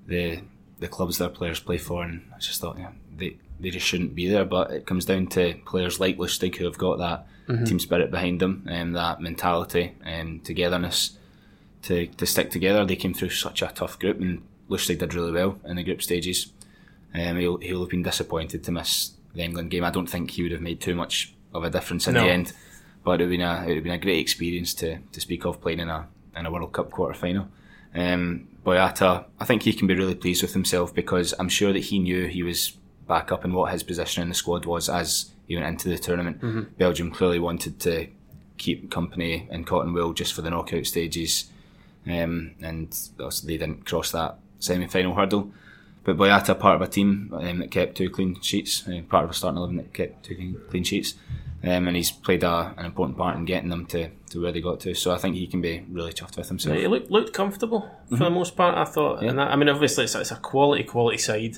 the 0.07 0.41
the 0.79 0.87
clubs 0.87 1.17
their 1.17 1.29
players 1.29 1.59
play 1.59 1.77
for, 1.77 2.03
and 2.03 2.29
I 2.35 2.39
just 2.39 2.59
thought, 2.59 2.77
yeah, 2.77 2.91
they 3.15 3.37
they 3.59 3.69
just 3.69 3.85
shouldn't 3.85 4.15
be 4.15 4.27
there. 4.27 4.45
But 4.45 4.71
it 4.71 4.85
comes 4.85 5.05
down 5.05 5.27
to 5.27 5.55
players 5.65 5.99
like 5.99 6.17
Lustig 6.17 6.55
who 6.57 6.65
have 6.65 6.77
got 6.77 6.97
that 6.97 7.27
mm-hmm. 7.47 7.63
team 7.63 7.79
spirit 7.79 8.11
behind 8.11 8.39
them 8.39 8.65
and 8.69 8.95
that 8.95 9.21
mentality 9.21 9.95
and 10.03 10.43
togetherness 10.43 11.17
to, 11.83 12.07
to 12.07 12.25
stick 12.25 12.51
together. 12.51 12.85
They 12.85 12.95
came 12.95 13.13
through 13.13 13.29
such 13.31 13.61
a 13.61 13.67
tough 13.73 13.97
group, 13.99 14.19
and 14.19 14.41
Lustig 14.69 14.99
did 14.99 15.13
really 15.13 15.31
well 15.31 15.59
in 15.65 15.75
the 15.77 15.83
group 15.83 16.01
stages. 16.01 16.51
Um, 17.13 17.37
he'll, 17.37 17.57
he'll 17.57 17.81
have 17.81 17.89
been 17.89 18.03
disappointed 18.03 18.63
to 18.63 18.71
miss 18.71 19.11
the 19.33 19.41
England 19.43 19.71
game. 19.71 19.83
I 19.83 19.91
don't 19.91 20.07
think 20.09 20.31
he 20.31 20.43
would 20.43 20.51
have 20.51 20.61
made 20.61 20.79
too 20.79 20.95
much 20.95 21.33
of 21.53 21.63
a 21.63 21.69
difference 21.69 22.07
in 22.07 22.13
No. 22.13 22.23
the 22.23 22.29
end, 22.31 22.53
but 23.03 23.11
it 23.11 23.13
would 23.13 23.21
have 23.21 23.29
been 23.29 23.41
a 23.41 23.63
it 23.63 23.67
would 23.67 23.75
have 23.75 23.83
been 23.83 23.93
a 23.93 23.97
great 23.97 24.19
experience 24.19 24.73
to 24.75 24.99
to 25.11 25.19
speak 25.21 25.45
of 25.45 25.59
playing 25.61 25.79
in 25.79 25.89
a 25.89 26.07
in 26.37 26.45
a 26.45 26.51
World 26.51 26.71
Cup 26.71 26.89
quarter 26.91 27.13
final. 27.13 27.47
Um, 27.93 28.47
Boyata, 28.65 29.25
I 29.39 29.43
think 29.45 29.63
he 29.63 29.73
can 29.73 29.87
be 29.87 29.95
really 29.95 30.15
pleased 30.15 30.41
with 30.41 30.53
himself 30.53 30.93
because 30.93 31.33
I'm 31.39 31.49
sure 31.49 31.73
that 31.73 31.79
he 31.79 31.99
knew 31.99 32.27
he 32.27 32.43
was 32.43 32.77
back 33.07 33.31
up 33.31 33.43
in 33.43 33.51
what 33.53 33.71
his 33.73 33.83
position 33.83 34.23
in 34.23 34.29
the 34.29 34.35
squad 34.35 34.65
was 34.65 34.87
as 34.87 35.31
he 35.47 35.55
went 35.55 35.67
into 35.67 35.89
the 35.89 35.97
tournament. 35.97 36.77
Belgium 36.77 37.11
clearly 37.11 37.39
wanted 37.39 37.79
to 37.81 38.07
keep 38.57 38.89
Kompany 38.89 39.49
in 39.49 39.65
cotton 39.65 39.91
wool 39.93 40.13
just 40.13 40.33
for 40.33 40.41
the 40.41 40.49
knockout 40.51 40.85
stages, 40.85 41.49
um, 42.07 42.51
and 42.61 42.91
they 43.43 43.57
didn't 43.57 43.85
cross 43.85 44.11
that 44.11 44.37
semi-final 44.59 45.13
hurdle. 45.15 45.51
But 46.03 46.17
Boyata, 46.17 46.59
part 46.59 46.75
of 46.75 46.81
a 46.81 46.87
team 46.87 47.31
um, 47.33 47.59
that 47.59 47.69
kept 47.69 47.95
two 47.95 48.09
clean 48.09 48.39
sheets, 48.41 48.87
uh, 48.87 49.01
part 49.07 49.23
of 49.23 49.29
a 49.29 49.33
starting 49.33 49.57
eleven 49.57 49.75
that 49.77 49.93
kept 49.93 50.25
two 50.25 50.59
clean, 50.69 50.83
sheets, 50.83 51.13
um, 51.63 51.87
and 51.87 51.95
he's 51.95 52.09
played 52.09 52.43
a, 52.43 52.73
an 52.75 52.85
important 52.87 53.19
part 53.19 53.37
in 53.37 53.45
getting 53.45 53.69
them 53.69 53.85
to, 53.87 54.09
to 54.31 54.41
where 54.41 54.51
they 54.51 54.61
got 54.61 54.79
to. 54.79 54.95
So 54.95 55.11
I 55.13 55.17
think 55.19 55.35
he 55.35 55.45
can 55.45 55.61
be 55.61 55.85
really 55.91 56.11
chuffed 56.11 56.37
with 56.37 56.47
himself. 56.47 56.75
He 56.75 56.87
looked 56.87 57.11
looked 57.11 57.33
comfortable 57.33 57.87
for 58.09 58.15
the 58.17 58.31
most 58.31 58.55
part. 58.57 58.75
I 58.75 58.85
thought, 58.85 59.17
Mm-hmm. 59.17 59.23
Yeah. 59.25 59.29
and 59.29 59.39
that, 59.39 59.51
I 59.51 59.55
mean, 59.55 59.69
obviously 59.69 60.05
it's, 60.05 60.15
it's 60.15 60.31
a 60.31 60.37
quality 60.37 60.83
quality 60.85 61.19
side. 61.19 61.57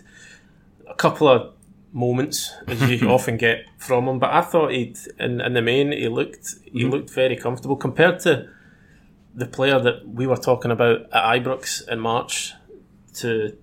A 0.89 0.93
couple 0.95 1.29
of 1.29 1.53
moments 1.93 2.51
as 2.67 2.81
you 2.89 3.07
often 3.17 3.37
get 3.37 3.65
from 3.77 4.09
him, 4.09 4.19
but 4.19 4.31
I 4.31 4.41
thought 4.41 4.71
he 4.71 4.93
in 5.19 5.39
in 5.39 5.53
the 5.53 5.61
main 5.61 5.93
he 5.93 6.09
looked 6.09 6.43
Mm-hmm. 6.43 6.77
he 6.77 6.83
looked 6.85 7.11
very 7.11 7.37
comfortable 7.37 7.77
compared 7.77 8.19
to 8.21 8.49
the 9.35 9.45
player 9.45 9.79
that 9.79 10.07
we 10.07 10.27
were 10.27 10.37
talking 10.37 10.71
about 10.71 11.01
at 11.11 11.23
Ibrox 11.41 11.87
in 11.87 11.99
March 11.99 12.53
to 13.15 13.57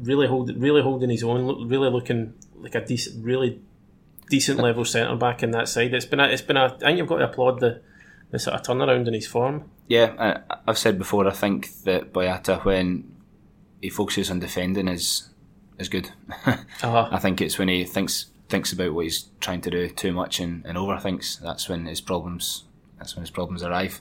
really 0.00 0.26
hold 0.26 0.50
really 0.56 0.82
holding 0.82 1.10
his 1.10 1.22
own, 1.22 1.68
really 1.68 1.90
looking 1.90 2.34
like 2.56 2.74
a 2.74 2.84
decent, 2.84 3.24
really 3.24 3.60
decent 4.28 4.58
level 4.58 4.84
centre 4.84 5.16
back 5.16 5.42
in 5.42 5.50
that 5.52 5.68
side. 5.68 5.94
It's 5.94 6.06
been 6.06 6.20
a, 6.20 6.28
it's 6.28 6.42
been 6.42 6.56
a. 6.56 6.66
I 6.66 6.78
think 6.78 6.98
you've 6.98 7.08
got 7.08 7.18
to 7.18 7.28
applaud 7.28 7.60
the 7.60 7.82
the 8.30 8.38
sort 8.38 8.56
of 8.56 8.62
turnaround 8.62 9.06
in 9.06 9.14
his 9.14 9.26
form. 9.26 9.70
Yeah, 9.88 10.14
I, 10.18 10.56
I've 10.66 10.78
said 10.78 10.98
before. 10.98 11.26
I 11.28 11.32
think 11.32 11.82
that 11.82 12.12
Boyata, 12.12 12.64
when 12.64 13.14
he 13.80 13.90
focuses 13.90 14.30
on 14.30 14.40
defending, 14.40 14.88
is 14.88 15.28
is 15.78 15.88
good. 15.88 16.10
Uh-huh. 16.82 17.08
I 17.12 17.20
think 17.20 17.40
it's 17.40 17.60
when 17.60 17.68
he 17.68 17.84
thinks 17.84 18.26
thinks 18.48 18.72
about 18.72 18.92
what 18.92 19.04
he's 19.04 19.28
trying 19.40 19.60
to 19.60 19.70
do 19.70 19.88
too 19.88 20.12
much 20.12 20.40
and, 20.40 20.66
and 20.66 20.76
overthinks. 20.76 21.38
That's 21.38 21.68
when 21.68 21.86
his 21.86 22.00
problems. 22.00 22.64
That's 22.98 23.14
when 23.14 23.22
his 23.22 23.30
problems 23.30 23.62
arrive. 23.62 24.00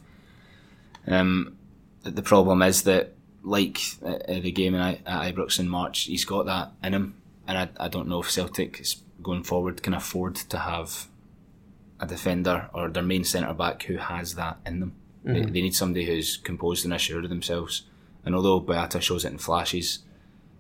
Um, 1.08 1.58
the- 2.04 2.22
problem 2.22 2.62
is 2.62 2.84
that, 2.84 3.14
like 3.44 3.80
uh, 4.04 4.08
uh, 4.10 4.40
the 4.40 4.52
game 4.52 4.76
in, 4.76 4.82
at 4.82 5.04
Ibrox 5.06 5.60
in 5.60 5.68
March, 5.68 6.02
he's 6.04 6.26
got 6.26 6.46
that 6.46 6.72
in 6.84 6.94
him, 6.94 7.16
and 7.48 7.58
I, 7.58 7.70
I 7.80 7.88
don't 7.88 8.08
know 8.08 8.22
if 8.22 8.30
Celtic 8.30 8.80
is 8.80 8.98
going 9.24 9.44
forward 9.44 9.84
can 9.84 9.94
afford 9.94 10.36
to 10.36 10.58
have 10.60 11.08
a 12.00 12.08
defender 12.08 12.70
or 12.74 12.90
their 12.90 13.04
main 13.04 13.24
centre 13.24 13.54
back 13.54 13.84
who 13.84 13.98
has 13.98 14.36
that 14.36 14.58
in 14.66 14.80
them. 14.80 14.94
They, 15.24 15.42
they 15.42 15.62
need 15.62 15.76
somebody 15.76 16.06
who's 16.06 16.38
composed 16.38 16.84
and 16.86 16.94
assured 16.94 17.24
of 17.26 17.30
themselves. 17.30 17.84
And 18.26 18.34
although 18.34 18.60
Boyata 18.60 19.00
shows 19.02 19.24
it 19.24 19.32
in 19.32 19.38
flashes, 19.38 20.00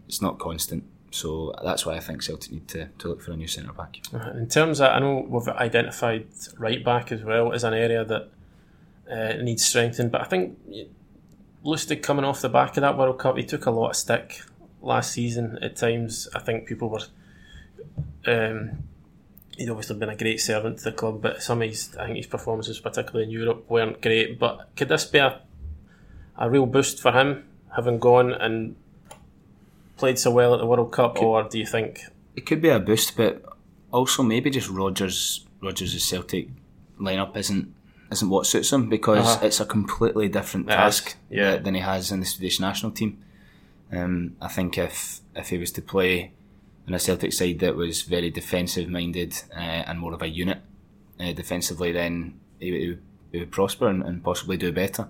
it's 0.08 0.21
not 0.21 0.38
constant. 0.38 0.84
So 1.10 1.54
that's 1.63 1.84
why 1.86 1.95
I 1.95 1.99
think 1.99 2.21
Celtic 2.21 2.51
need 2.51 2.67
to, 2.69 2.89
to 2.99 3.08
look 3.08 3.21
for 3.23 3.32
a 3.32 3.36
new 3.36 3.47
centre 3.47 3.73
back. 3.73 3.97
In 4.36 4.47
terms 4.47 4.80
of, 4.80 4.91
I 4.91 4.99
know 4.99 5.25
we've 5.27 5.47
identified 5.47 6.27
right 6.60 6.84
back 6.86 7.12
as 7.12 7.23
well 7.23 7.54
as 7.54 7.63
an 7.63 7.73
area 7.73 8.06
that 8.06 8.30
uh, 9.12 9.34
needs 9.41 9.65
strengthening, 9.65 10.10
but 10.10 10.21
I 10.21 10.26
think 10.26 10.58
Lustig 11.65 12.02
coming 12.02 12.26
off 12.26 12.41
the 12.41 12.50
back 12.50 12.78
of 12.78 12.82
that 12.82 12.97
World 12.97 13.19
Cup, 13.19 13.38
he 13.38 13.43
took 13.43 13.65
a 13.65 13.71
lot 13.71 13.91
of 13.91 13.95
stick 13.95 14.41
last 14.82 15.12
season 15.12 15.60
at 15.62 15.76
times. 15.76 16.28
I 16.34 16.39
think 16.39 16.67
people 16.67 16.89
were. 16.89 17.02
Um, 18.26 18.84
he'd 19.58 19.69
obviously 19.69 19.97
been 19.97 20.10
a 20.10 20.15
great 20.15 20.39
servant 20.39 20.80
to 20.80 20.86
the 20.86 20.91
club, 20.91 21.21
but 21.21 21.43
some 21.43 21.62
of 21.62 21.69
his, 21.69 21.95
I 21.97 22.06
think 22.06 22.17
his 22.17 22.28
performances, 22.28 22.80
particularly 22.80 23.26
in 23.26 23.32
Europe, 23.32 23.69
weren't 23.69 24.02
great. 24.02 24.39
But 24.39 24.69
could 24.76 24.89
this 24.89 25.06
be 25.06 25.19
a, 25.19 25.41
a 26.38 26.50
real 26.50 26.65
boost 26.65 27.02
for 27.02 27.12
him, 27.12 27.43
having 27.76 28.00
gone 28.00 28.32
and 28.32 28.76
played 29.97 30.17
so 30.17 30.32
well 30.32 30.54
at 30.54 30.60
the 30.60 30.65
World 30.65 30.91
Cup, 30.91 31.21
or 31.21 31.43
do 31.43 31.60
you 31.60 31.65
think 31.65 32.02
It 32.36 32.45
could 32.45 32.62
be 32.62 32.69
a 32.69 32.80
boost, 32.80 33.15
but 33.15 33.43
also 33.91 34.24
maybe 34.24 34.50
just 34.50 34.69
Rodgers 34.69 35.45
Rodgers' 35.62 36.04
Celtic 36.04 36.47
lineup 37.00 37.38
isn't 37.38 37.74
isn't 38.12 38.30
what 38.30 38.45
suits 38.45 38.71
him 38.74 38.89
because 38.89 39.26
Uh-huh. 39.36 39.45
it's 39.45 39.60
a 39.60 39.65
completely 39.65 40.28
different 40.30 40.67
It 40.67 40.71
is, 40.74 40.76
task 40.76 41.15
yeah. 41.30 41.58
than 41.58 41.76
he 41.76 41.82
has 41.82 42.12
in 42.12 42.19
the 42.19 42.26
Swedish 42.26 42.60
national 42.60 42.91
team. 42.91 43.17
Um, 43.91 44.36
I 44.41 44.47
think 44.47 44.78
if 44.78 45.21
if 45.36 45.50
he 45.50 45.58
was 45.58 45.71
to 45.74 45.82
play 45.82 46.32
in 46.88 46.93
a 46.93 47.00
Celtic 47.00 47.34
side 47.34 47.60
that 47.60 47.76
was 47.76 48.02
very 48.04 48.30
defensive 48.30 48.89
minded 48.89 49.34
uh, 49.56 49.84
and 49.88 50.00
more 50.00 50.13
of 50.13 50.21
a 50.21 50.28
unit 50.28 50.60
uh, 51.19 51.32
defensively, 51.34 51.91
then 51.91 52.39
he, 52.60 52.71
he, 52.80 52.88
would- 52.89 53.02
he 53.32 53.39
would 53.39 53.52
prosper 53.52 53.88
and, 53.88 54.04
and 54.04 54.24
possibly 54.24 54.58
do 54.58 54.71
better. 54.74 55.08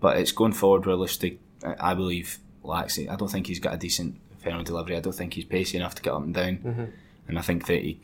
But 0.00 0.16
it's 0.18 0.32
going 0.32 0.52
forward 0.52 0.86
realistic. 0.86 1.38
I 1.64 1.90
I 1.90 1.94
believe 1.94 2.38
lacks 2.62 2.98
it. 2.98 3.08
I 3.08 3.16
don't 3.16 3.30
think 3.30 3.46
he's 3.48 3.58
got 3.60 3.74
a 3.74 3.78
decent 3.78 4.14
final 4.44 4.62
delivery. 4.62 4.96
I 4.96 5.00
don't 5.00 5.14
think 5.16 5.34
he's 5.34 5.44
pacey 5.44 5.76
enough 5.78 5.94
to 5.96 6.02
get 6.02 6.12
up 6.12 6.22
and 6.22 6.34
down. 6.34 6.92
And 7.26 7.38
I 7.38 7.42
think 7.42 7.66
that 7.66 7.82
he, 7.82 7.98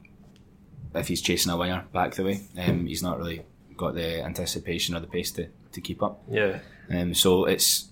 if 0.95 1.07
he's 1.09 1.23
chasing 1.23 1.53
a 1.53 1.57
winger 1.57 1.85
back 1.93 2.15
the 2.15 2.25
way, 2.25 2.41
um, 2.59 2.87
he's 2.87 3.03
not 3.03 3.19
really 3.19 3.43
got 3.77 3.95
the 3.95 4.23
anticipation 4.25 4.95
or 4.97 5.01
the 5.01 5.07
pace 5.07 5.31
to, 5.33 5.49
to 5.73 5.81
keep 5.81 6.03
up. 6.03 6.23
yeah? 6.31 6.59
Um, 6.91 7.15
so 7.15 7.45
it's 7.47 7.89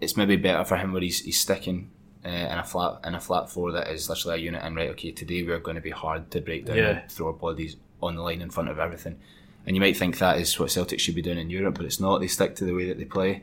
it's 0.00 0.16
maybe 0.16 0.36
better 0.36 0.64
for 0.64 0.76
him 0.78 0.92
where 0.92 1.02
he's, 1.02 1.20
he's 1.20 1.38
sticking 1.38 1.90
uh, 2.24 2.28
in 2.28 2.58
a 2.58 2.64
flat 2.64 3.00
in 3.04 3.14
a 3.14 3.20
flat 3.20 3.50
four 3.50 3.70
that 3.72 3.88
is 3.88 4.08
literally 4.08 4.38
a 4.40 4.42
unit. 4.42 4.62
And 4.64 4.74
right, 4.76 4.88
okay, 4.90 5.10
today 5.12 5.42
we're 5.42 5.58
going 5.58 5.74
to 5.76 5.80
be 5.82 5.90
hard 5.90 6.30
to 6.30 6.40
break 6.40 6.64
down 6.66 6.76
Yeah. 6.76 7.00
and 7.02 7.10
throw 7.10 7.26
our 7.28 7.32
bodies 7.34 7.76
on 8.02 8.16
the 8.16 8.22
line 8.22 8.40
in 8.40 8.50
front 8.50 8.68
of 8.70 8.78
everything. 8.78 9.18
And 9.66 9.76
you 9.76 9.80
might 9.80 9.96
think 9.96 10.16
that 10.18 10.38
is 10.38 10.58
what 10.58 10.70
Celtic 10.70 11.00
should 11.00 11.14
be 11.14 11.20
doing 11.22 11.36
in 11.38 11.50
Europe, 11.50 11.74
but 11.76 11.84
it's 11.84 12.00
not. 12.00 12.20
They 12.20 12.28
stick 12.28 12.54
to 12.56 12.64
the 12.64 12.72
way 12.72 12.86
that 12.88 12.96
they 12.98 13.04
play, 13.04 13.42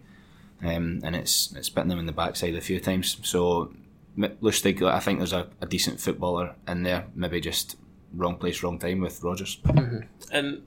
um, 0.63 1.00
and 1.04 1.15
it's 1.15 1.54
it's 1.56 1.69
bitten 1.69 1.89
them 1.89 2.00
in 2.00 2.08
the 2.08 2.12
backside 2.12 2.56
a 2.56 2.62
few 2.62 2.80
times. 2.80 3.17
So 3.21 3.71
M- 4.17 4.36
Lustig, 4.41 4.82
I 4.82 5.00
think 5.00 5.19
there's 5.19 5.32
a, 5.34 5.47
a 5.62 5.67
decent 5.67 6.00
footballer 6.02 6.56
in 6.67 6.82
there. 6.82 7.06
Maybe 7.13 7.39
just 7.39 7.76
wrong 8.15 8.38
place, 8.38 8.63
wrong 8.63 8.80
time 8.80 9.02
with 9.02 9.21
Rodgers. 9.21 9.60
And 9.65 10.08
I'd 10.32 10.56
say, 10.56 10.62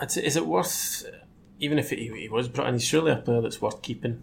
is 0.00 0.36
it 0.36 0.46
worth, 0.46 1.04
even 1.58 1.78
if 1.78 1.90
he, 1.90 2.08
he 2.14 2.28
was 2.28 2.48
brought 2.48 2.68
in, 2.68 2.74
he's 2.74 2.84
surely 2.84 3.12
a 3.12 3.16
player 3.16 3.40
that's 3.40 3.60
worth 3.60 3.82
keeping 3.82 4.22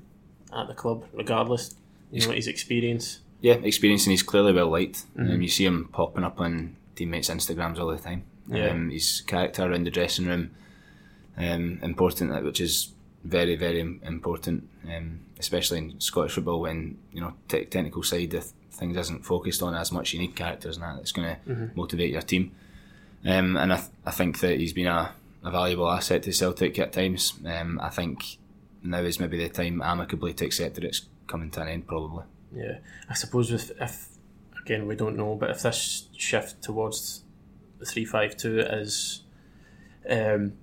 at 0.55 0.67
the 0.67 0.73
club, 0.73 1.05
regardless, 1.13 1.75
you 2.11 2.25
know, 2.25 2.33
his 2.33 2.47
experience. 2.47 3.19
Yeah, 3.41 3.55
experience 3.55 4.05
and 4.05 4.11
he's 4.11 4.23
clearly 4.23 4.53
well 4.53 4.69
liked. 4.69 5.03
Um, 5.17 5.41
you 5.41 5.49
see 5.49 5.65
him 5.65 5.89
popping 5.91 6.23
up 6.23 6.39
on 6.39 6.77
teammates' 6.95 7.29
Instagrams 7.29 7.79
all 7.79 7.87
the 7.87 7.97
time. 7.97 8.23
Yeah. 8.47 8.69
Um, 8.69 8.89
his 8.89 9.21
character 9.21 9.71
in 9.73 9.83
the 9.83 9.89
dressing 9.91 10.27
room, 10.27 10.51
um, 11.37 11.79
important, 11.81 12.43
which 12.43 12.61
is 12.61 12.89
very, 13.23 13.55
very 13.55 13.79
important, 13.79 14.69
um, 14.85 15.21
especially 15.39 15.79
in 15.79 15.99
Scottish 15.99 16.33
football 16.33 16.61
when 16.61 16.97
you 17.11 17.21
know 17.21 17.33
te- 17.47 17.65
technical 17.65 18.03
side 18.03 18.33
of 18.33 18.45
things 18.71 18.97
isn't 18.97 19.25
focused 19.25 19.61
on 19.63 19.75
as 19.75 19.91
much. 19.91 20.13
You 20.13 20.19
need 20.19 20.35
characters 20.35 20.77
and 20.77 20.83
that 20.83 20.95
that's 20.97 21.11
going 21.11 21.35
to 21.45 21.71
motivate 21.75 22.11
your 22.11 22.21
team. 22.21 22.51
Um, 23.25 23.55
and 23.55 23.71
I, 23.73 23.77
th- 23.77 23.89
I 24.05 24.11
think 24.11 24.39
that 24.41 24.59
he's 24.59 24.73
been 24.73 24.87
a, 24.87 25.13
a 25.43 25.51
valuable 25.51 25.89
asset 25.89 26.23
to 26.23 26.31
Celtic 26.33 26.79
at 26.79 26.93
times. 26.93 27.33
Um, 27.45 27.79
I 27.81 27.89
think 27.89 28.37
now 28.81 28.99
is 28.99 29.19
maybe 29.19 29.37
the 29.37 29.49
time 29.49 29.81
amicably 29.81 30.33
to 30.33 30.45
accept 30.45 30.75
that 30.75 30.83
it's 30.83 31.07
coming 31.27 31.51
to 31.51 31.61
an 31.61 31.67
end, 31.67 31.87
probably. 31.87 32.23
Yeah, 32.55 32.77
I 33.09 33.13
suppose 33.13 33.51
if, 33.51 33.71
if 33.81 34.07
again 34.61 34.87
we 34.87 34.95
don't 34.95 35.17
know, 35.17 35.35
but 35.35 35.49
if 35.49 35.61
this 35.63 36.07
shift 36.17 36.61
towards 36.61 37.23
the 37.79 37.85
three 37.85 38.05
five 38.05 38.37
two 38.37 38.59
is 38.59 39.23
um, 40.09 40.53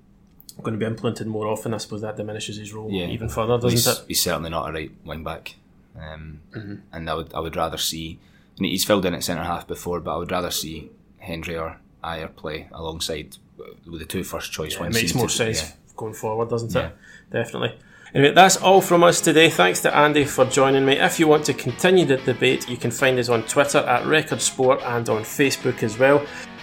going 0.62 0.74
to 0.74 0.78
be 0.78 0.86
implemented 0.86 1.26
more 1.26 1.46
often, 1.46 1.74
I 1.74 1.78
suppose 1.78 2.02
that 2.02 2.16
diminishes 2.16 2.56
his 2.58 2.72
role 2.72 2.90
Yeah. 2.90 3.06
even 3.06 3.28
further, 3.28 3.54
doesn't 3.56 3.70
he's, 3.70 3.86
it? 3.86 4.04
he's 4.08 4.22
certainly 4.22 4.50
not 4.50 4.68
a 4.68 4.72
right 4.72 4.92
wing 5.04 5.24
back, 5.24 5.56
um, 5.98 6.40
Mm-hmm. 6.52 6.74
and 6.92 7.10
I 7.10 7.14
would 7.14 7.34
I 7.34 7.40
would 7.40 7.56
rather 7.56 7.78
see. 7.78 8.18
He's 8.58 8.84
filled 8.84 9.06
in 9.06 9.14
at 9.14 9.24
centre 9.24 9.42
half 9.44 9.66
before, 9.66 10.00
but 10.00 10.14
I 10.14 10.18
would 10.18 10.30
rather 10.30 10.50
see 10.50 10.90
Hendry 11.18 11.56
or 11.56 11.78
Ajer 12.04 12.34
play 12.36 12.68
alongside 12.72 13.38
the 13.86 14.04
two 14.04 14.24
first 14.24 14.52
choice 14.52 14.74
It 14.74 14.80
ones. 14.80 14.94
makes 14.94 15.14
more 15.14 15.28
to- 15.28 15.32
sense 15.34 15.62
yeah. 15.62 15.68
going 15.96 16.14
forward, 16.14 16.48
doesn't 16.48 16.72
Yeah. 16.74 16.86
it? 16.88 16.92
Definitely. 17.32 17.74
Anyway, 18.14 18.34
that's 18.34 18.56
all 18.56 18.80
from 18.80 19.04
us 19.04 19.20
today. 19.20 19.48
Thanks 19.50 19.80
to 19.82 19.96
Andy 19.96 20.24
for 20.24 20.44
joining 20.44 20.84
me. 20.84 20.98
If 20.98 21.20
you 21.20 21.28
want 21.28 21.44
to 21.44 21.54
continue 21.54 22.04
the 22.04 22.16
debate, 22.16 22.68
you 22.68 22.76
can 22.76 22.90
find 22.90 23.18
us 23.20 23.28
on 23.28 23.44
Twitter 23.44 23.78
at 23.78 24.04
Record 24.04 24.42
Sport 24.42 24.80
and 24.84 25.08
on 25.08 25.22
Facebook 25.22 25.82
as 25.84 25.96
well. 25.96 26.20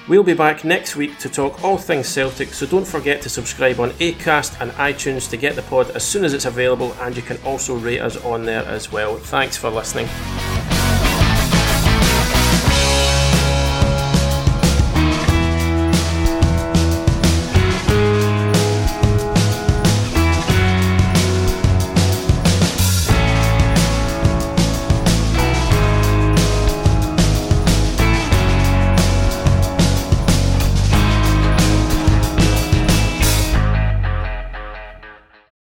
We'll 0.10 0.24
be 0.24 0.34
back 0.34 0.64
next 0.66 0.96
week 0.98 1.18
to 1.20 1.30
talk 1.30 1.64
all 1.64 1.78
things 1.78 2.08
Celtic, 2.08 2.54
so 2.54 2.66
don't 2.66 2.88
forget 2.88 3.22
to 3.22 3.30
subscribe 3.30 3.80
on 3.80 3.92
Acast 3.92 4.60
and 4.62 4.72
iTunes 4.72 5.30
to 5.30 5.38
get 5.38 5.56
the 5.56 5.62
pod 5.64 5.90
as 5.92 6.04
soon 6.04 6.26
as 6.26 6.34
it's 6.34 6.46
available, 6.46 6.94
and 7.02 7.16
you 7.16 7.22
can 7.22 7.38
also 7.46 7.76
rate 7.76 8.00
us 8.02 8.18
on 8.26 8.44
there 8.46 8.64
as 8.66 8.92
well. 8.92 9.16
Thanks 9.18 9.56
for 9.58 9.70
listening. 9.70 10.08